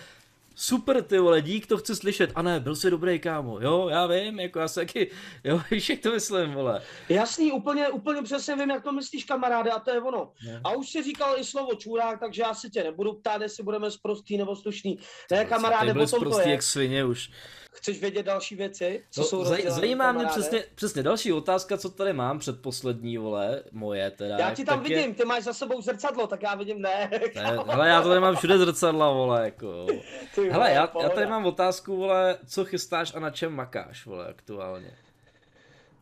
[0.55, 2.31] super ty vole, dík, to chci slyšet.
[2.35, 5.11] A ne, byl jsi dobrý kámo, jo, já vím, jako já se taky,
[5.45, 6.83] jo, víš, jak to myslím, vole.
[7.09, 10.33] Jasný, úplně, úplně přesně vím, jak to myslíš, kamaráde, a to je ono.
[10.47, 10.61] Ne.
[10.65, 13.91] A už si říkal i slovo čurák, takže já si tě nebudu ptát, jestli budeme
[13.91, 14.99] sprostý nebo slušný.
[15.31, 16.51] Ne, kamaráde, potom to je.
[16.51, 17.31] jak svině už.
[17.73, 19.05] Chceš vědět další věci?
[19.11, 23.63] Co no, jsou zaj, zajímá mě přesně, přesně další otázka, co tady mám předposlední, vole,
[23.73, 24.39] moje teda.
[24.39, 25.15] Já ti tam vidím, je...
[25.15, 27.11] ty máš za sebou zrcadlo, tak já vidím, ne.
[27.35, 29.87] ne hele, já tady mám všude zrcadla, vole, jako.
[30.35, 34.29] Ty, hele, já, já tady mám otázku, vole, co chystáš a na čem makáš, vole,
[34.29, 34.97] aktuálně.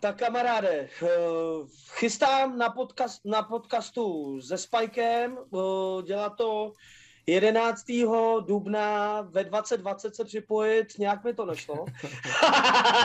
[0.01, 1.09] Tak kamaráde, eh,
[1.89, 6.73] chystám na, podcast, na podcastu se Spikem, eh, dělá to
[7.27, 8.41] 11.
[8.41, 11.75] dubna ve 2020 se připojit, nějak mi to nešlo.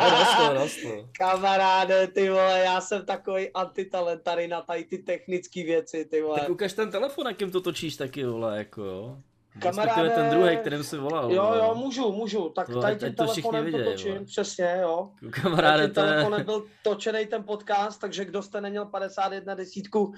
[0.10, 1.10] rostlo, rostlo.
[1.17, 6.39] Kamaráde, ty vole, já jsem takový antitalent tady na tady ty technické věci, ty vole.
[6.39, 9.17] Tak ukaž ten telefon, jakým to točíš taky, vole, jako jo.
[9.59, 10.09] Kamaráde...
[10.09, 11.32] ten druhý, kterým jsi volal.
[11.32, 12.49] Jo, jo, můžu, můžu.
[12.49, 14.25] Tak to, tady tím telefonem to točím, vole.
[14.25, 15.09] přesně, jo.
[15.30, 20.13] Kamaráde, tím telefonem byl točený ten podcast, takže kdo jste neměl 51 desítku,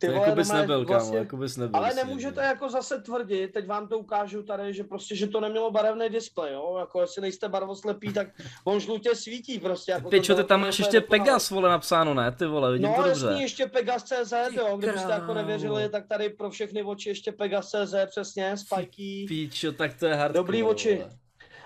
[0.00, 1.76] Ty to vole, jako bys nebyl, kámo, vlastně- jako bys nebyl.
[1.80, 2.42] Ale nemůžete nebyl.
[2.44, 6.52] jako zase tvrdit, teď vám to ukážu tady, že prostě, že to nemělo barevný displej,
[6.54, 8.28] jo, jako jestli nejste barvoslepý, tak
[8.64, 9.92] on žlutě svítí prostě.
[9.92, 11.00] Jako Pičo, ty tam máš je ještě.
[11.00, 13.42] Pegas, vole, napsáno, ne, ty vole, vidím No to jasný, dobře.
[13.42, 19.24] ještě Pegas.cz, jo, kdybyste jako nevěřili, tak tady pro všechny oči ještě Pegas.cz, přesně, spajky.
[19.28, 20.96] Píčo, tak to je hardcore, Dobrý oči.
[20.96, 21.10] vole.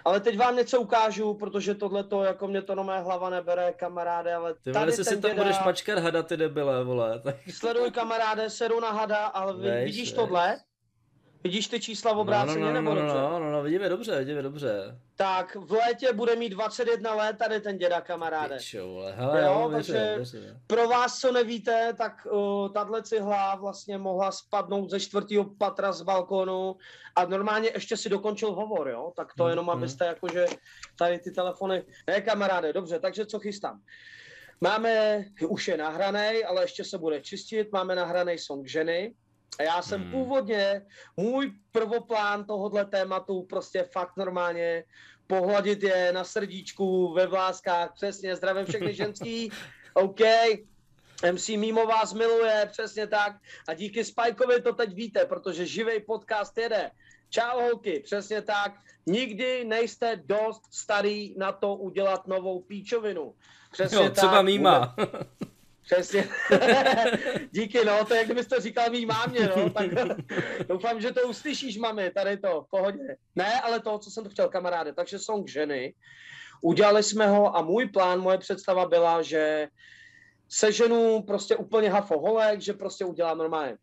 [0.05, 3.73] Ale teď vám něco ukážu, protože tohle to jako mě to na mé hlava nebere,
[3.73, 7.37] kamaráde, ale Ty tady ten si tam děda, budeš mačkat hada, ty debile, vole, tak
[7.51, 10.13] sleduj kamaráde, sedu na hada, ale Veš, vidíš veš.
[10.13, 10.57] tohle?
[11.45, 13.21] Vidíš ty čísla v obráceně no, no, nebo no, no, dobře?
[13.21, 14.99] no, no, no, vidíme dobře, vidíme dobře.
[15.17, 18.57] Tak v létě bude mít 21 let tady ten děda, kamaráde.
[18.57, 20.61] Pičo, vole, hele, Jo, jo, takže- věřím, věřím.
[20.67, 26.03] Pro vás, co nevíte, tak uh, tahle cihla vlastně mohla spadnout ze čtvrtého patra z
[26.03, 26.77] balkonu
[27.17, 29.13] a normálně ještě si dokončil hovor, jo?
[29.17, 29.77] Tak to Mhm, jenom, mhm.
[29.79, 30.47] abyste jakože
[30.99, 31.83] tady ty telefony...
[32.07, 33.81] Ne, kamaráde, dobře, takže co chystám?
[34.61, 39.15] Máme, už je nahranej, ale ještě se bude čistit, máme nahranej song ženy.
[39.59, 40.11] A já jsem Hmm.
[40.11, 40.83] původně,
[41.17, 44.85] můj prvoplán tohohle tématu prostě fakt normálně
[45.27, 49.53] pohladit je na srdíčku, ve vláskách, přesně, zdravím všechny ženský,
[49.95, 50.21] OK,
[51.33, 53.37] MC Mimo vás miluje, přesně tak.
[53.69, 56.91] A díky Spajkovi to teď víte, protože živý podcast jede.
[57.31, 58.73] Čau holky, přesně tak.
[59.07, 63.35] Nikdy nejste dost starý na to udělat novou píčovinu.
[63.73, 64.45] Přesně Jo, třeba tak.
[64.45, 64.97] mýma.
[65.85, 66.29] Přesně.
[67.51, 69.87] Díky, no, to je, jak kdybyste říkal mý mámě, no, tak
[70.69, 73.17] doufám, že to uslyšíš, mami, tady to, v pohodě.
[73.37, 75.95] Ne, ale to, co jsem to chtěl, kamaráde, takže song ženy,
[76.63, 79.69] udělali jsme ho a můj plán, moje představa byla, že
[80.49, 83.77] seženu prostě úplně hafo holek, že prostě udělám normálně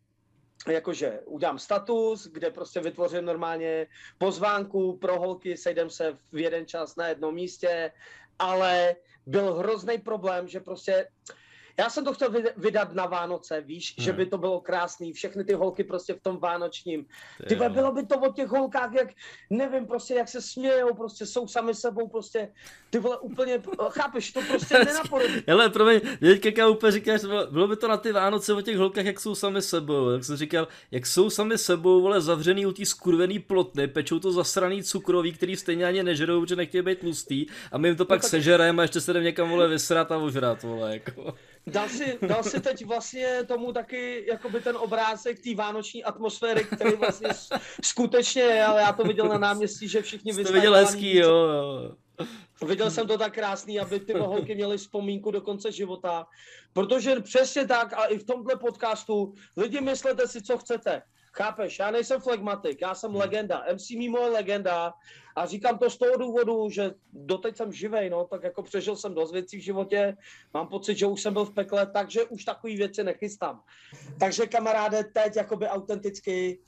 [0.70, 3.86] jakože udělám status, kde prostě vytvořím normálně
[4.18, 7.92] pozvánku pro holky, sejdem se v jeden čas na jednom místě,
[8.38, 8.96] ale
[9.26, 11.08] byl hrozný problém, že prostě
[11.78, 14.04] já jsem to chtěl vyd- vydat na Vánoce, víš, hmm.
[14.04, 17.06] že by to bylo krásný, všechny ty holky prostě v tom vánočním.
[17.48, 19.08] Ty bylo by to o těch holkách, jak,
[19.50, 22.52] nevím, prostě jak se smějou, prostě jsou sami sebou, prostě,
[22.90, 25.42] ty vole, úplně, chápeš, to prostě nenapodobí.
[25.48, 27.20] Hele, promiň, mě teďka kámo úplně říkáš,
[27.50, 30.36] bylo by to na ty Vánoce o těch holkách, jak jsou sami sebou, jak jsem
[30.36, 35.32] říkal, jak jsou sami sebou, vole, zavřený u té skurvený plotny, pečou to zasraný cukroví,
[35.32, 38.82] který stejně ani nežerou, protože nechtějí být tlustý, a my jim to pak tak- sežereme
[38.82, 41.34] a ještě se jdem někam, vole, vysrat a ožrat, vole, jako.
[41.66, 46.96] Dal si, dal si teď vlastně tomu taky jakoby ten obrázek té vánoční atmosféry, který
[46.96, 47.28] vlastně
[47.84, 51.96] skutečně je, ale já to viděl na náměstí, že všichni to viděl hezký, jo, jo.
[52.66, 56.26] Viděl jsem to tak krásný, aby ty holky měly vzpomínku do konce života.
[56.72, 61.02] Protože přesně tak a i v tomhle podcastu lidi myslete si, co chcete.
[61.34, 63.64] Chápeš, já nejsem flegmatik, já jsem legenda.
[63.74, 64.94] MC Mimo je legenda
[65.36, 69.14] a říkám to z toho důvodu, že doteď jsem živej, no, tak jako přežil jsem
[69.14, 70.16] dost věcí v životě,
[70.54, 73.62] mám pocit, že už jsem byl v pekle, takže už takový věci nechystám.
[74.18, 76.58] Takže kamaráde, teď jakoby autenticky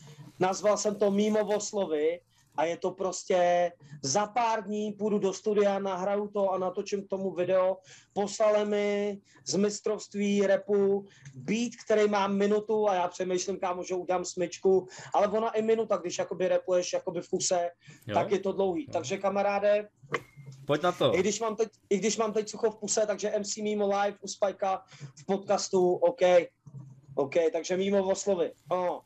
[0.41, 2.21] nazval jsem to Mimovo slovy
[2.57, 7.09] a je to prostě za pár dní půjdu do studia, nahraju to a natočím k
[7.09, 7.77] tomu video.
[8.13, 14.25] Poslali mi z mistrovství repu beat, který má minutu a já přemýšlím, kámo, že udělám
[14.25, 17.71] smyčku, ale ona i minuta, když jakoby repuješ jakoby v kuse,
[18.07, 18.15] jo?
[18.15, 18.85] tak je to dlouhý.
[18.85, 18.93] Jo.
[18.93, 19.89] Takže kamaráde,
[20.67, 21.15] Pojď na to.
[21.15, 24.19] i když mám teď, i když mám teď sucho v puse, takže MC Mimo live
[24.21, 24.83] u Spajka
[25.19, 26.21] v podcastu, OK.
[27.15, 28.53] OK, takže Mimo oslovy.
[28.71, 28.99] Oh.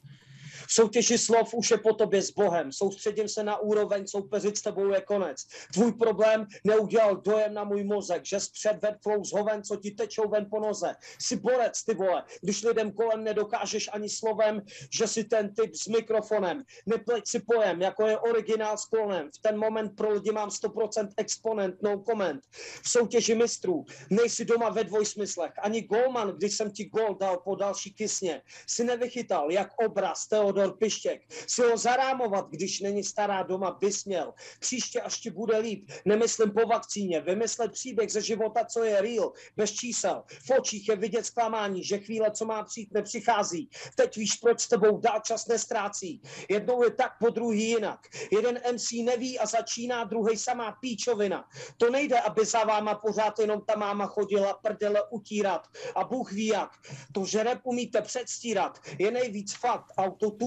[0.68, 2.72] V soutěži slov už je po tobě s Bohem.
[2.72, 5.44] Soustředím se na úroveň, soupeřit s tebou je konec.
[5.72, 10.28] Tvůj problém neudělal dojem na můj mozek, že předved flow z hoven, co ti tečou
[10.28, 10.94] ven po noze.
[11.22, 14.62] Jsi borec, ty vole, když lidem kolem nedokážeš ani slovem,
[14.92, 16.62] že si ten typ s mikrofonem.
[16.86, 19.30] Nepleť si pojem, jako je originál s klonem.
[19.34, 22.42] V ten moment pro lidi mám 100% exponent, no comment.
[22.82, 25.52] V soutěži mistrů nejsi doma ve dvojsmyslech.
[25.62, 30.26] Ani golman, když jsem ti gol dal po další kysně, si nevychytal jak obraz
[30.58, 31.22] Teodor Pištěk.
[31.46, 34.34] Si ho zarámovat, když není stará doma, bys měl.
[34.60, 39.32] Příště, až ti bude líp, nemyslím po vakcíně, vymyslet příběh ze života, co je real,
[39.56, 40.24] bez čísel.
[40.28, 43.70] V očích je vidět zklamání, že chvíle, co má přijít, nepřichází.
[43.96, 46.22] Teď víš, proč s tebou dál čas nestrácí.
[46.50, 48.00] Jednou je tak, po druhý jinak.
[48.32, 51.48] Jeden MC neví a začíná, druhý samá píčovina.
[51.76, 55.66] To nejde, aby za váma pořád jenom ta máma chodila prdele utírat.
[55.94, 56.70] A Bůh ví jak.
[57.12, 59.92] To, že rap umíte předstírat, je nejvíc fakt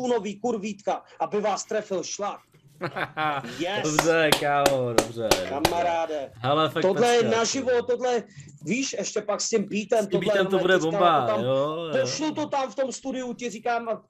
[0.02, 2.40] autotunový kurvítka, aby vás trefil šlak.
[3.60, 5.30] Yes, Dobře, kámo, dobře.
[5.50, 6.32] kamaráde.
[6.36, 8.24] Hele, fakt Tohle je naživo, tohle,
[8.66, 10.06] víš, ještě pak s tím beatem.
[10.06, 12.02] S tím tohle beatem to bude bomba, tam- jo, jo.
[12.02, 14.02] Pošlu to tam v tom studiu, ti říkám,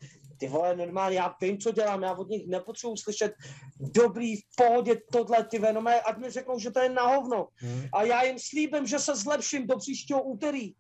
[0.42, 3.34] ty vole, normálně, já vím, co dělám, já od nich nepotřebuji slyšet
[3.80, 7.48] dobrý, v pohodě, tohle, ty no ať mi řeknou, že to je na hovno.
[7.56, 7.84] Hmm.
[7.94, 10.74] A já jim slíbím, že se zlepším do příštího úterý.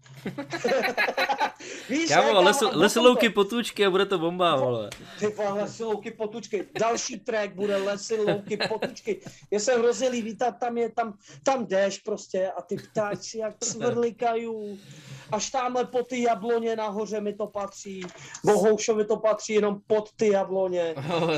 [1.90, 4.90] Víš, kámo, les, lesilouky potůčky a bude to bomba, vole.
[5.20, 6.68] Ty vole, lesilouky potůčky.
[6.80, 9.22] Další track bude lesilouky potůčky.
[9.52, 14.82] Je se hrozně líbí, tam je, tam, tam jdeš prostě a ty ptáci jak svrlikají.
[15.32, 18.02] Až tamhle po ty jabloně nahoře mi to patří.
[18.46, 20.96] Bohoušovi to patří jenom pod ty jabloně.
[20.98, 21.30] Oh,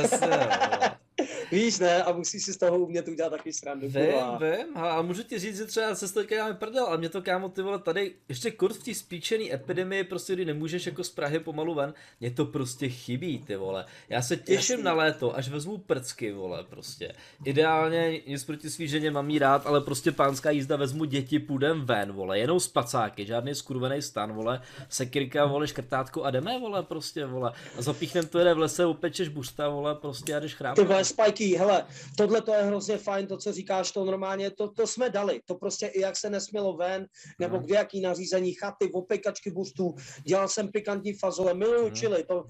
[1.51, 2.03] Víš, ne?
[2.03, 3.87] A musíš si z toho umět udělat takový srandu.
[3.87, 4.37] Vím, kurva.
[4.37, 4.77] vím.
[4.77, 7.61] A můžu ti říct, že třeba se teďka děláme prdel, a mě to kámo ty
[7.61, 11.73] vole tady, ještě kurz v té spíčený epidemii, prostě kdy nemůžeš jako z Prahy pomalu
[11.73, 13.85] ven, mě to prostě chybí, ty vole.
[14.09, 14.83] Já se těším Jasný.
[14.83, 17.13] na léto, až vezmu prcky, vole, prostě.
[17.45, 21.85] Ideálně nic proti svý ženě mám jí rád, ale prostě pánská jízda vezmu děti, půjdem
[21.85, 27.25] ven, vole, jenom spacáky, žádný skurvený stan, vole, sekirka, vole, škrtátko a jdeme, vole, prostě,
[27.25, 27.53] vole.
[27.77, 30.87] A zapíchnem to jede v lese, upečeš busta, vole, prostě a jdeš chrápat
[31.34, 31.86] spajky, hele,
[32.17, 35.55] tohle to je hrozně fajn, to, co říkáš, to normálně, to, to jsme dali, to
[35.55, 37.05] prostě i jak se nesmělo ven,
[37.39, 39.95] nebo kde jaký nařízení, chaty, opekačky bustů,
[40.27, 41.95] dělal jsem pikantní fazole, miluju mm.
[41.95, 42.45] čili to,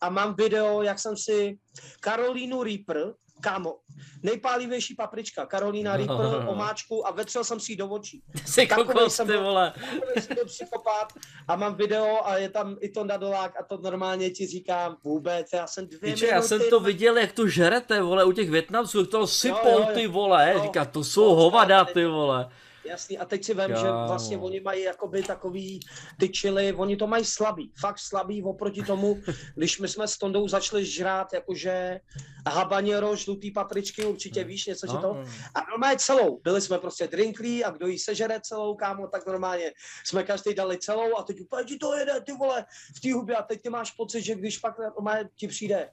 [0.00, 1.58] a mám video, jak jsem si
[2.00, 3.76] Karolínu Reaper, kámo,
[4.22, 6.06] nejpálivější paprička, Karolina no.
[6.06, 8.22] Reaper, omáčku a vetřel jsem si ji do očí.
[8.46, 9.72] Jsi kokos, ty vole.
[10.20, 11.12] jsem byl psychopat
[11.48, 15.52] a mám video a je tam i Tonda Dolák a to normálně ti říkám vůbec,
[15.52, 16.34] já jsem dvě Víče, minuty...
[16.34, 20.06] já jsem to viděl, jak to žerete, vole, u těch Větnamců, jak to sypou, ty
[20.06, 22.48] vole, jo, říká, to jsou hovada, ty vole.
[22.88, 25.80] Jasný, a teď si vím, že vlastně oni mají jakoby takový
[26.18, 29.22] ty čily, oni to mají slabý, fakt slabý oproti tomu,
[29.54, 32.00] když my jsme s Tondou začali žrát jakože
[32.46, 35.24] habanero, žlutý papričky, určitě víš něco no, to.
[35.54, 39.72] A normálně celou, byli jsme prostě drinklí a kdo jí sežere celou, kámo, tak normálně
[40.04, 42.64] jsme každý dali celou a teď úplně ti to jede, ty vole,
[42.96, 43.36] v té hubě.
[43.36, 45.90] A teď ty máš pocit, že když pak normálně ti přijde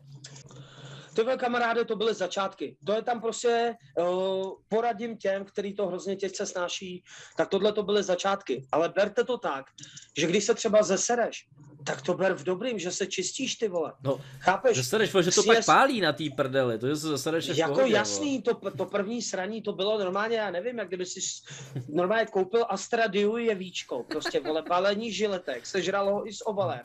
[1.16, 2.78] Tyhle kamaráde, to byly začátky.
[2.86, 7.03] To je tam prostě, uh, poradím těm, který to hrozně těžce snáší,
[7.38, 8.68] tak tohle to byly začátky.
[8.72, 9.66] Ale berte to tak,
[10.18, 11.47] že když se třeba zesereš,
[11.86, 13.93] tak to ber v dobrým, že se čistíš ty vole.
[14.03, 14.78] No, Chápeš?
[14.78, 18.41] Zesereš, že to pak pálí na té prdeli, to je se zesereš Jako pohodě, jasný,
[18.41, 21.20] to, to první sraní, to bylo normálně, já nevím, jak kdyby si
[21.88, 26.84] normálně koupil Astra Diu je víčko, prostě vole, balení žiletek, sežral ho i s obalem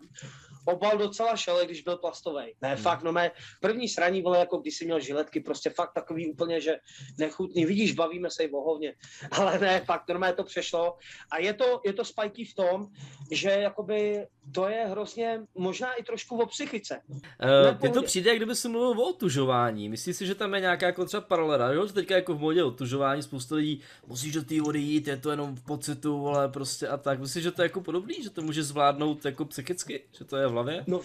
[0.71, 2.55] obal docela šel, když byl plastový.
[2.63, 2.83] Ne, hmm.
[2.83, 6.61] fakt, no mé první sraní, vole, jako když jsi měl žiletky, prostě fakt takový úplně,
[6.61, 6.77] že
[7.19, 7.65] nechutný.
[7.67, 8.95] Vidíš, bavíme se i o hovně.
[9.31, 10.97] Ale ne, fakt, normálně to přešlo.
[11.31, 12.87] A je to, je to spajky v tom,
[13.31, 17.01] že jakoby to je hrozně, možná i trošku o psychice.
[17.09, 17.19] Uh,
[17.81, 19.89] Mně to přijde, jak kdyby se mluvil o otužování.
[19.89, 21.87] Myslíš si, že tam je nějaká jako třeba paralela, jo?
[21.87, 25.31] Že teďka jako v modě otužování spousta lidí musíš do té vody jít, je to
[25.31, 27.21] jenom v pocitu, vole, prostě a tak.
[27.21, 30.47] Myslíš, že to je jako podobný, že to může zvládnout jako psychicky, že to je
[30.47, 30.85] v hlavě?
[30.87, 31.01] No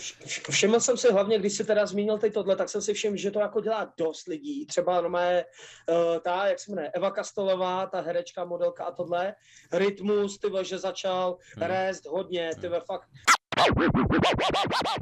[0.49, 3.31] všiml jsem si hlavně, když si teda zmínil teď tohle, tak jsem si všiml, že
[3.31, 4.65] to jako dělá dost lidí.
[4.65, 5.45] Třeba no mé,
[5.89, 9.35] uh, ta, jak se jmenuje, Eva Kastolová, ta herečka, modelka a tohle.
[9.71, 11.67] Rytmus, ty že začal hmm.
[11.67, 12.79] rést hodně, ty hmm.
[12.85, 13.09] fakt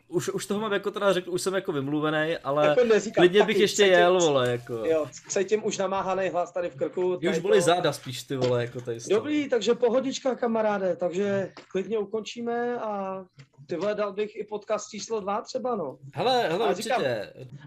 [0.08, 2.82] už, už toho mám jako teda řekl, už jsem jako vymluvený, ale jako
[3.16, 4.74] klidně bych ještě cítím, jel, vole, jako.
[4.74, 7.20] Jo, cítím už namáhaný hlas tady v krku.
[7.30, 7.62] Už byly to...
[7.62, 8.98] záda spíš, ty vole, jako tady.
[9.10, 13.24] Dobrý, takže pohodička, kamaráde, takže klidně ukončíme a
[13.68, 15.98] ty vole, dal bych i podcast číslo dva třeba, no.
[16.14, 16.84] Hele, hele, a určitě.
[16.84, 17.02] Říkám,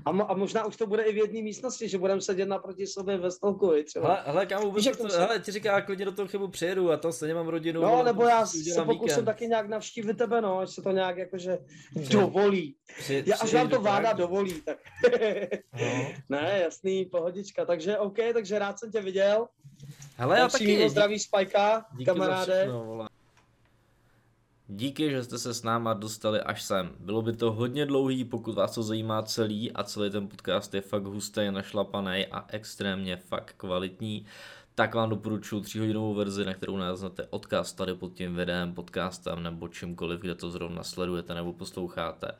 [0.05, 2.87] a, mo, a, možná už to bude i v jedné místnosti, že budeme sedět naproti
[2.87, 4.09] sobě ve stolku, třeba.
[4.09, 5.19] Hele, hele kámo, Víš, to, se...
[5.19, 7.83] hele, ti říká, klidně do toho chybu přijedu a to se nemám rodinu.
[7.83, 11.59] No, nebo já se pokusím taky nějak navštívit tebe, no, až se to nějak jakože
[12.11, 12.77] dovolí.
[12.99, 14.79] Při, já, až vám to vláda dovolí, tak.
[15.73, 15.89] no.
[16.29, 19.49] ne, jasný, pohodička, takže OK, takže rád jsem tě viděl.
[20.17, 20.89] Hele, já taky.
[20.89, 22.61] Zdraví Spajka, kamaráde.
[22.61, 23.07] Všechno,
[24.69, 26.91] Díky, že jste se s náma dostali až sem.
[26.99, 30.81] Bylo by to hodně dlouhý, pokud vás to zajímá celý a celý ten podcast je
[30.81, 34.27] fakt hustý, našlapaný a extrémně fakt kvalitní,
[34.77, 39.43] tak vám doporučuji 3 hodinovou verzi, na kterou naleznete odkaz tady pod tím videem, podcastem
[39.43, 42.33] nebo čímkoliv, kde to zrovna sledujete nebo posloucháte.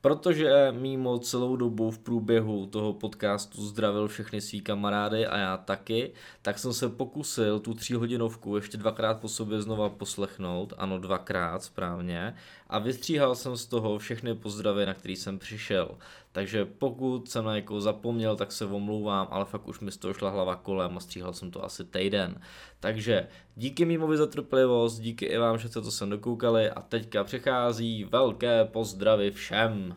[0.00, 6.12] Protože mimo celou dobu v průběhu toho podcastu zdravil všechny svý kamarády a já taky,
[6.42, 12.34] tak jsem se pokusil tu tříhodinovku ještě dvakrát po sobě znova poslechnout, ano dvakrát správně,
[12.68, 15.98] a vystříhal jsem z toho všechny pozdravy, na který jsem přišel.
[16.32, 20.14] Takže pokud jsem na někoho zapomněl, tak se omlouvám, ale fakt už mi z toho
[20.14, 22.40] šla hlava kolem a stříhal jsem to asi týden.
[22.80, 27.24] Takže díky Mímovi za trpělivost, díky i vám, že jste to sem dokoukali a teďka
[27.24, 29.96] přichází velké pozdravy všem.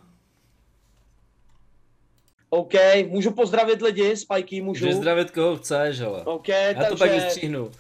[2.49, 2.73] OK,
[3.07, 4.85] můžu pozdravit lidi, Spajky, můžu.
[4.85, 6.23] Můžeš zdravit koho chceš, ale.
[6.23, 6.89] OK, Já takže...
[6.89, 7.71] to pak vystříhnu.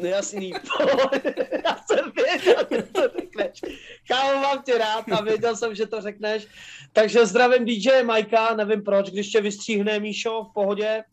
[0.00, 0.50] No jasný,
[1.64, 3.60] já jsem věděl, že to řekneš.
[4.08, 5.04] Kámo, mám tě rád.
[5.12, 6.46] a věděl jsem, že to řekneš.
[6.92, 11.04] Takže zdravím DJ Majka, nevím proč, když tě vystříhne Míšo v pohodě.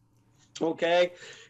[0.61, 0.81] OK.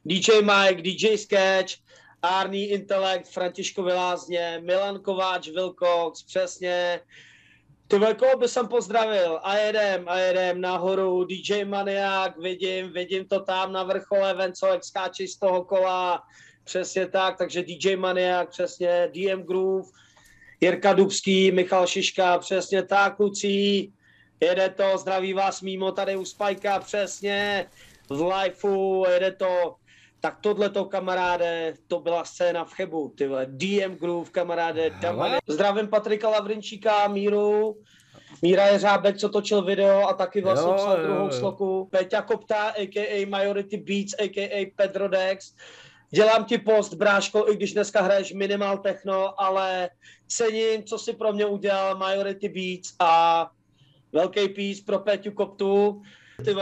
[0.05, 1.74] DJ Mike, DJ Sketch,
[2.22, 6.99] Arný Intelekt, Františko Vylázně, Milan Kováč, Wilcox, přesně.
[7.92, 9.40] Ty velkou by jsem pozdravil?
[9.44, 14.84] A jedem, a jedem nahoru, DJ Maniak, vidím, vidím to tam na vrchole, Venco, jak
[14.84, 16.24] skáče z toho kola,
[16.64, 19.90] přesně tak, takže DJ Maniak, přesně, DM Groove,
[20.62, 23.88] Jirka Dubský, Michal Šiška, přesně tak, kluci,
[24.40, 27.70] jede to, zdraví vás mimo tady u Spajka, přesně,
[28.12, 29.76] z liveu, jede to,
[30.20, 35.38] tak tohle to kamaráde, to byla scéna v Chebu, ty vole, DM Groove, kamaráde, Damane.
[35.47, 37.78] Zdravím Patrika Lavrinčíka, Míru,
[38.41, 41.32] Míra je řábek, co točil video a taky vlastně Jo, psal jo, druhou jo.
[41.32, 41.88] sloku.
[41.91, 43.26] Peťa Kopta, a.k.a.
[43.26, 44.74] Majority Beats, a.k.a.
[44.76, 45.53] Pedro Dex.
[46.11, 49.89] Dělám ti post, bráško, i když dneska hraješ minimal techno, ale
[50.28, 53.51] cením, co si pro mě udělal Majority Beats a
[54.11, 56.01] velký peace pro Peťu Koptu.
[56.46, 56.56] Ty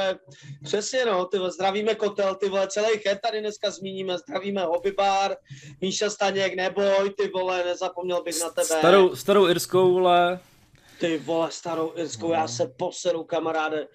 [0.63, 5.36] přesně no, ty zdravíme Kotel, ty vole, celý chat tady dneska zmíníme, zdravíme Hobby Bar,
[5.82, 8.65] Míša Staněk, neboj, ty vole, nezapomněl bych na tebe.
[8.65, 10.39] Starou, starou irskou, vole.
[10.99, 13.87] Ty vole, starou Irskou, já se poseru, kamaráde.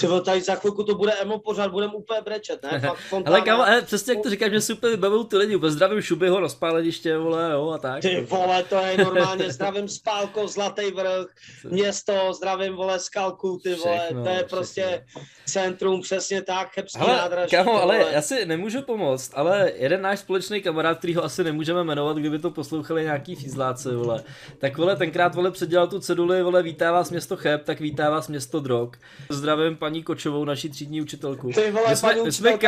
[0.00, 2.80] Ty vole, tady za chvilku to bude emo pořád, budem úplně brečet, ne?
[2.80, 3.36] Fakt fontána.
[3.36, 6.40] Ale kámo, ale přesně jak to říkáš, mě super vybavují ty lidi, úplně zdravím Šubyho,
[6.40, 8.02] rozpáleniště, vole, jo, a tak.
[8.02, 11.26] Ty vole, to je normálně, zdravím Spálko, Zlatý vrch,
[11.70, 14.56] město, zdravím, vole, Skalku, ty vole, Všechno, to je všechno.
[14.56, 15.06] prostě
[15.46, 17.50] centrum, přesně tak, Chebský Ale, nádraží.
[17.50, 18.12] kámo, ale vole.
[18.12, 22.38] já si nemůžu pomoct, ale jeden náš společný kamarád, který ho asi nemůžeme jmenovat, kdyby
[22.38, 24.24] to poslouchali nějaký fízláci, vole,
[24.58, 28.28] tak vole, tenkrát, vole, předělal tu ceduli, vole, vítá vás město Cheb, tak vítá vás
[28.28, 28.90] město Drog.
[29.30, 31.50] Zdravím paní Kočovou, naší třídní učitelku.
[31.52, 32.58] Ty vole, my jsme, paní my jsme jeli,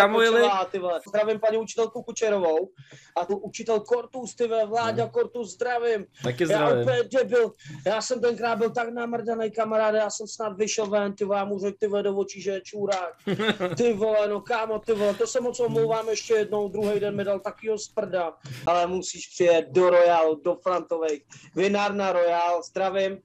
[0.41, 1.01] Kočová, ty vole.
[1.09, 2.69] Zdravím paní učitelku Kučerovou
[3.17, 6.07] a tu učitel Kortus, ty vole, Vláďa Kortus, zdravím.
[6.23, 6.83] taky Já zdravím.
[6.83, 7.53] úplně debil.
[7.87, 11.45] Já jsem tenkrát byl tak namrdaný kamaráde, já jsem snad vyšel ven, ty vole, já
[11.45, 13.15] mu řekl, ty vole, do očí, že je čůrák.
[13.77, 17.25] Ty vole, no kámo, ty vole, to se moc omlouvám ještě jednou, druhý den mi
[17.25, 18.33] dal takýho sprda,
[18.67, 21.23] ale musíš přijet do Royal, do Frantovej.
[21.57, 23.19] Vinárna Royal, zdravím.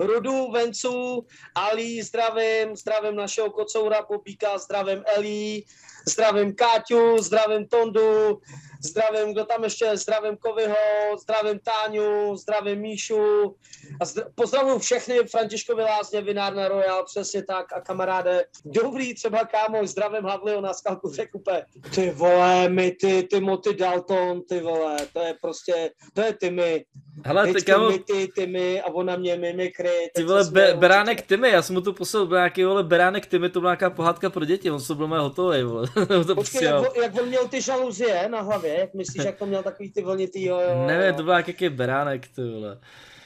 [0.00, 5.62] Rudu, Vencu, Ali, zdravím, zdravím našeho kocoura Popíka, zdravím Eli,
[6.08, 8.40] zdravím Káťu, zdravím Tondu,
[8.84, 9.96] zdravím, kdo tam ještě, je?
[9.96, 10.76] zdravím Kovyho,
[11.22, 13.56] zdravím Táňu, zdravím Míšu
[14.00, 19.86] a zdra- pozdravuju všechny Františkovi Lázně, Vinárna Royal, přesně tak a kamaráde, dobrý třeba kámo,
[19.86, 21.64] zdravím Havlio na skalku Řekupe.
[21.94, 26.84] Ty vole, my ty, Timothy Dalton, ty vole, to je prostě, to je Timmy.
[27.24, 30.10] Hele, ty kámo, my ty, Timmy a ona mě mimikry.
[30.14, 33.50] ty vole, be, beránek Timmy, já jsem mu to poslal, byl nějaký, vole, beránek Timmy,
[33.50, 35.86] to byla nějaká pohádka pro děti, on se byl mé hotový, vole,
[36.26, 36.84] to Počkej, posílal.
[36.84, 40.02] jak, jak on měl ty žaluzie na hlavě, jak myslíš, jak to měl takový ty
[40.02, 40.86] vlnitý, jo, jo, jo.
[40.86, 42.78] Nevím, to byl nějaký beránek, ty vole.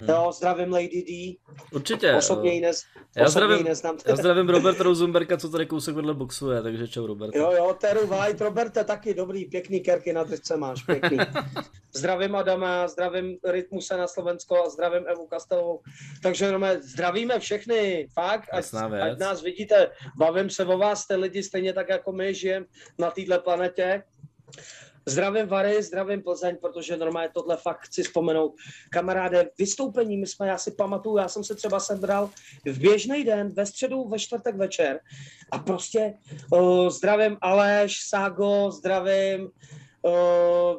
[0.08, 1.36] Jo, zdravím Lady D,
[1.72, 2.14] Určitě.
[2.14, 2.82] osobně ji, nez,
[3.16, 3.96] Já osobně ji zdravím, neznám.
[4.06, 7.34] já zdravím Roberta Rosenberga, co tady kousek vedle boxuje, takže čau Robert.
[7.34, 11.18] Jo, jo, Teru White, Roberte, taky dobrý, pěkný kerky na držce máš, pěkný.
[11.94, 15.80] Zdravím Adama, zdravím Rytmuse na Slovensko a zdravím Evu Kastelovou.
[16.22, 18.64] Takže no, zdravíme všechny, fakt, ať,
[19.00, 22.66] ať nás vidíte, bavím se o vás, jste lidi stejně tak jako my žijeme
[22.98, 24.02] na této planetě.
[25.10, 28.54] Zdravím Vary, zdravím Plzeň, protože normálně tohle fakt chci vzpomenout.
[28.90, 32.30] Kamaráde, vystoupení, my jsme, já si pamatuju, já jsem se třeba sebral
[32.64, 35.00] v běžný den, ve středu, ve čtvrtek večer.
[35.50, 36.14] A prostě
[36.52, 39.50] uh, zdravím Aleš, Ságo, zdravím
[40.02, 40.12] uh,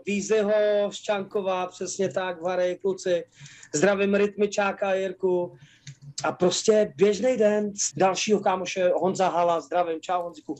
[0.06, 3.24] Vízeho, Ščánkova, přesně tak, Vary, kluci,
[3.74, 5.58] zdravím Rytmičáka Jirku,
[6.24, 10.56] a prostě běžný den z dalšího kámoše Honza Hala, zdravím, čau Honziku,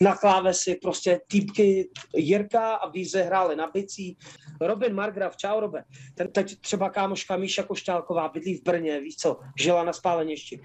[0.00, 4.16] na klávesi prostě týpky Jirka a Víze hráli na bicí,
[4.60, 9.40] Robin Margraf, čau Robe, ten teď třeba kámoška Míša Košťálková bydlí v Brně, víš co,
[9.60, 10.60] žila na spáleništi,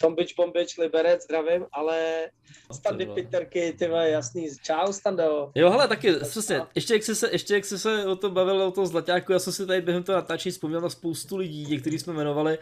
[0.00, 2.26] Tombič, Bombič, Liberec, zdravím, ale
[2.72, 3.22] Standy vole.
[3.22, 5.52] Piterky, ty jasný, čau Stando.
[5.54, 8.62] Jo, hele, taky, přesně, ještě jak jsi se, ještě jak jsi se o tom bavil,
[8.62, 11.98] o tom Zlaťáku, já jsem si tady během toho natáčení vzpomněl na spoustu lidí, některý
[11.98, 12.58] jsme jmenovali,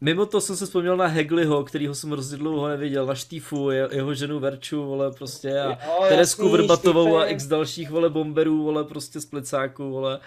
[0.00, 3.88] mimo to jsem se vzpomněl na Hegliho, kterýho jsem hrozně dlouho neviděl, na Štífu, je-
[3.92, 7.34] jeho ženu Verču, vole, prostě, a Jo, Teresku jasný, Vrbatovou a Štýfe.
[7.34, 10.20] x dalších, vole, bomberů, vole, prostě z plecáku, vole.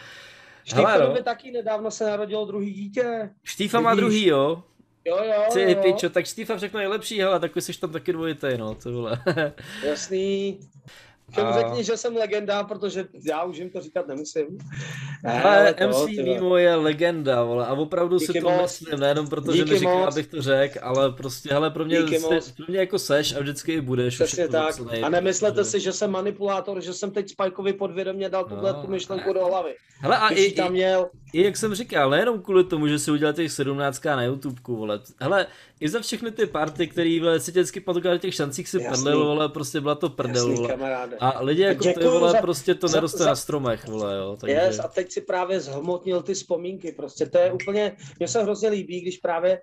[0.63, 1.23] Štíferovi no.
[1.23, 3.29] taky nedávno se narodilo druhý dítě.
[3.43, 4.63] Štífa má druhý, jo?
[5.05, 5.81] Jo, jo, Ty jo.
[5.83, 9.19] pičo, tak Štífa všechno nejlepší, hele, tak jsi tam taky dvojitý, no, to vole.
[9.85, 10.59] Jasný.
[11.31, 11.61] Všem a...
[11.61, 14.57] řekni, že jsem legenda, protože já už jim to říkat nemusím.
[15.23, 16.23] Ne, ale to, MC tyhle.
[16.23, 18.61] Mimo je legenda, vole, a opravdu Díky si to moc.
[18.61, 22.53] myslím, nejenom protože Díky mi říká, abych to řekl, ale prostě, hele, pro mě, jsi,
[22.57, 24.15] pro mě jako seš a vždycky i budeš.
[24.15, 24.75] Přesně tak.
[25.03, 28.81] A nemyslete si, že jsem manipulátor, že jsem teď Spikeovi podvědomě dal tuhle no.
[28.81, 29.75] tu myšlenku do hlavy.
[29.99, 31.09] Hele, a i, tam měl...
[31.33, 34.99] i, jak jsem říkal, nejenom kvůli tomu, že si udělal těch 17 na YouTubeku, vole.
[35.19, 35.47] Hele,
[35.79, 37.83] i za všechny ty party, který vole, si vždycky
[38.19, 40.69] těch šancích si prdel, vole, prostě byla to prdel, Jasný, vole.
[40.69, 41.17] Kamaráde.
[41.21, 44.37] A lidi jako ty, vole, za, prostě to za, neroste za, na stromech, vole, jo.
[44.39, 44.55] Takže...
[44.55, 48.69] Yes, a teď si právě zhmotnil ty vzpomínky, prostě to je úplně, mně se hrozně
[48.69, 49.61] líbí, když právě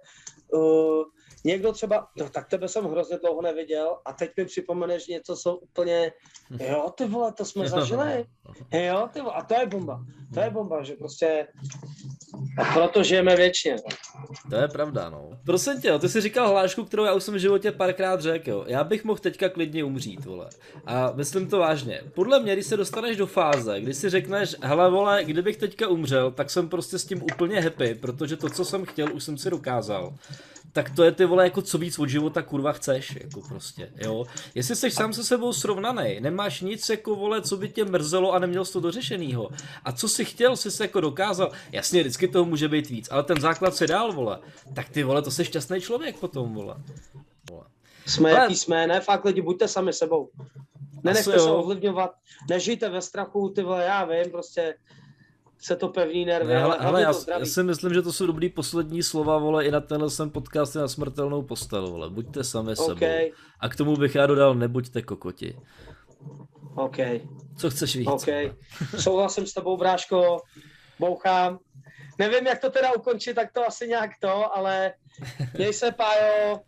[0.53, 1.05] uh,
[1.45, 5.57] někdo třeba, no tak tebe jsem hrozně dlouho neviděl a teď mi připomeneš něco, co
[5.57, 6.13] úplně,
[6.61, 8.25] jo ty vole, to jsme zažili,
[8.73, 11.47] jo ty vole, a to je bomba, to je bomba, že prostě,
[12.59, 13.77] a proto žijeme věčně.
[14.51, 15.31] To je pravda, no.
[15.47, 18.65] Prosím tě, ty jsi říkal hlášku, kterou já už jsem v životě párkrát řekl, jo.
[18.67, 20.49] Já bych mohl teďka klidně umřít, vole.
[20.87, 22.03] A myslím to vážně.
[22.15, 26.31] Podle mě, když se dostaneš do fáze, kdy si řekneš, hele vole, kdybych teďka umřel,
[26.31, 29.51] tak jsem prostě s tím úplně happy, protože to, co jsem chtěl, už jsem si
[29.51, 30.15] dokázal
[30.73, 34.25] tak to je ty vole jako co víc od života kurva chceš, jako prostě, jo.
[34.55, 38.39] Jestli jsi sám se sebou srovnaný, nemáš nic jako vole, co by tě mrzelo a
[38.39, 39.49] neměl jsi to dořešenýho.
[39.85, 43.23] A co si chtěl, jsi se jako dokázal, jasně, vždycky toho může být víc, ale
[43.23, 44.39] ten základ se dál, vole,
[44.75, 46.75] tak ty vole, to jsi šťastný člověk potom, vole.
[47.51, 47.65] vole.
[48.07, 48.41] Jsme ale...
[48.41, 50.31] jaký jsme, ne, fakt lidi, buďte sami sebou.
[51.03, 52.11] Nenechte se ovlivňovat,
[52.51, 54.75] nežijte ve strachu, ty vole, já vím, prostě
[55.59, 58.49] se to pevný nervy, ne, ale, ale já, já, si myslím, že to jsou dobrý
[58.49, 63.25] poslední slova, vole, i na tenhle jsem podcast na smrtelnou postel, vole, buďte sami okay.
[63.25, 63.37] sebou.
[63.61, 65.57] A k tomu bych já dodal, nebuďte kokoti.
[66.75, 66.97] OK.
[67.57, 68.09] Co chceš víc?
[68.09, 68.29] OK.
[68.99, 70.37] Souhlasím s tebou, bráško,
[70.99, 71.59] bouchám.
[72.19, 74.93] Nevím, jak to teda ukončit, tak to asi nějak to, ale
[75.55, 76.61] měj se, Pájo.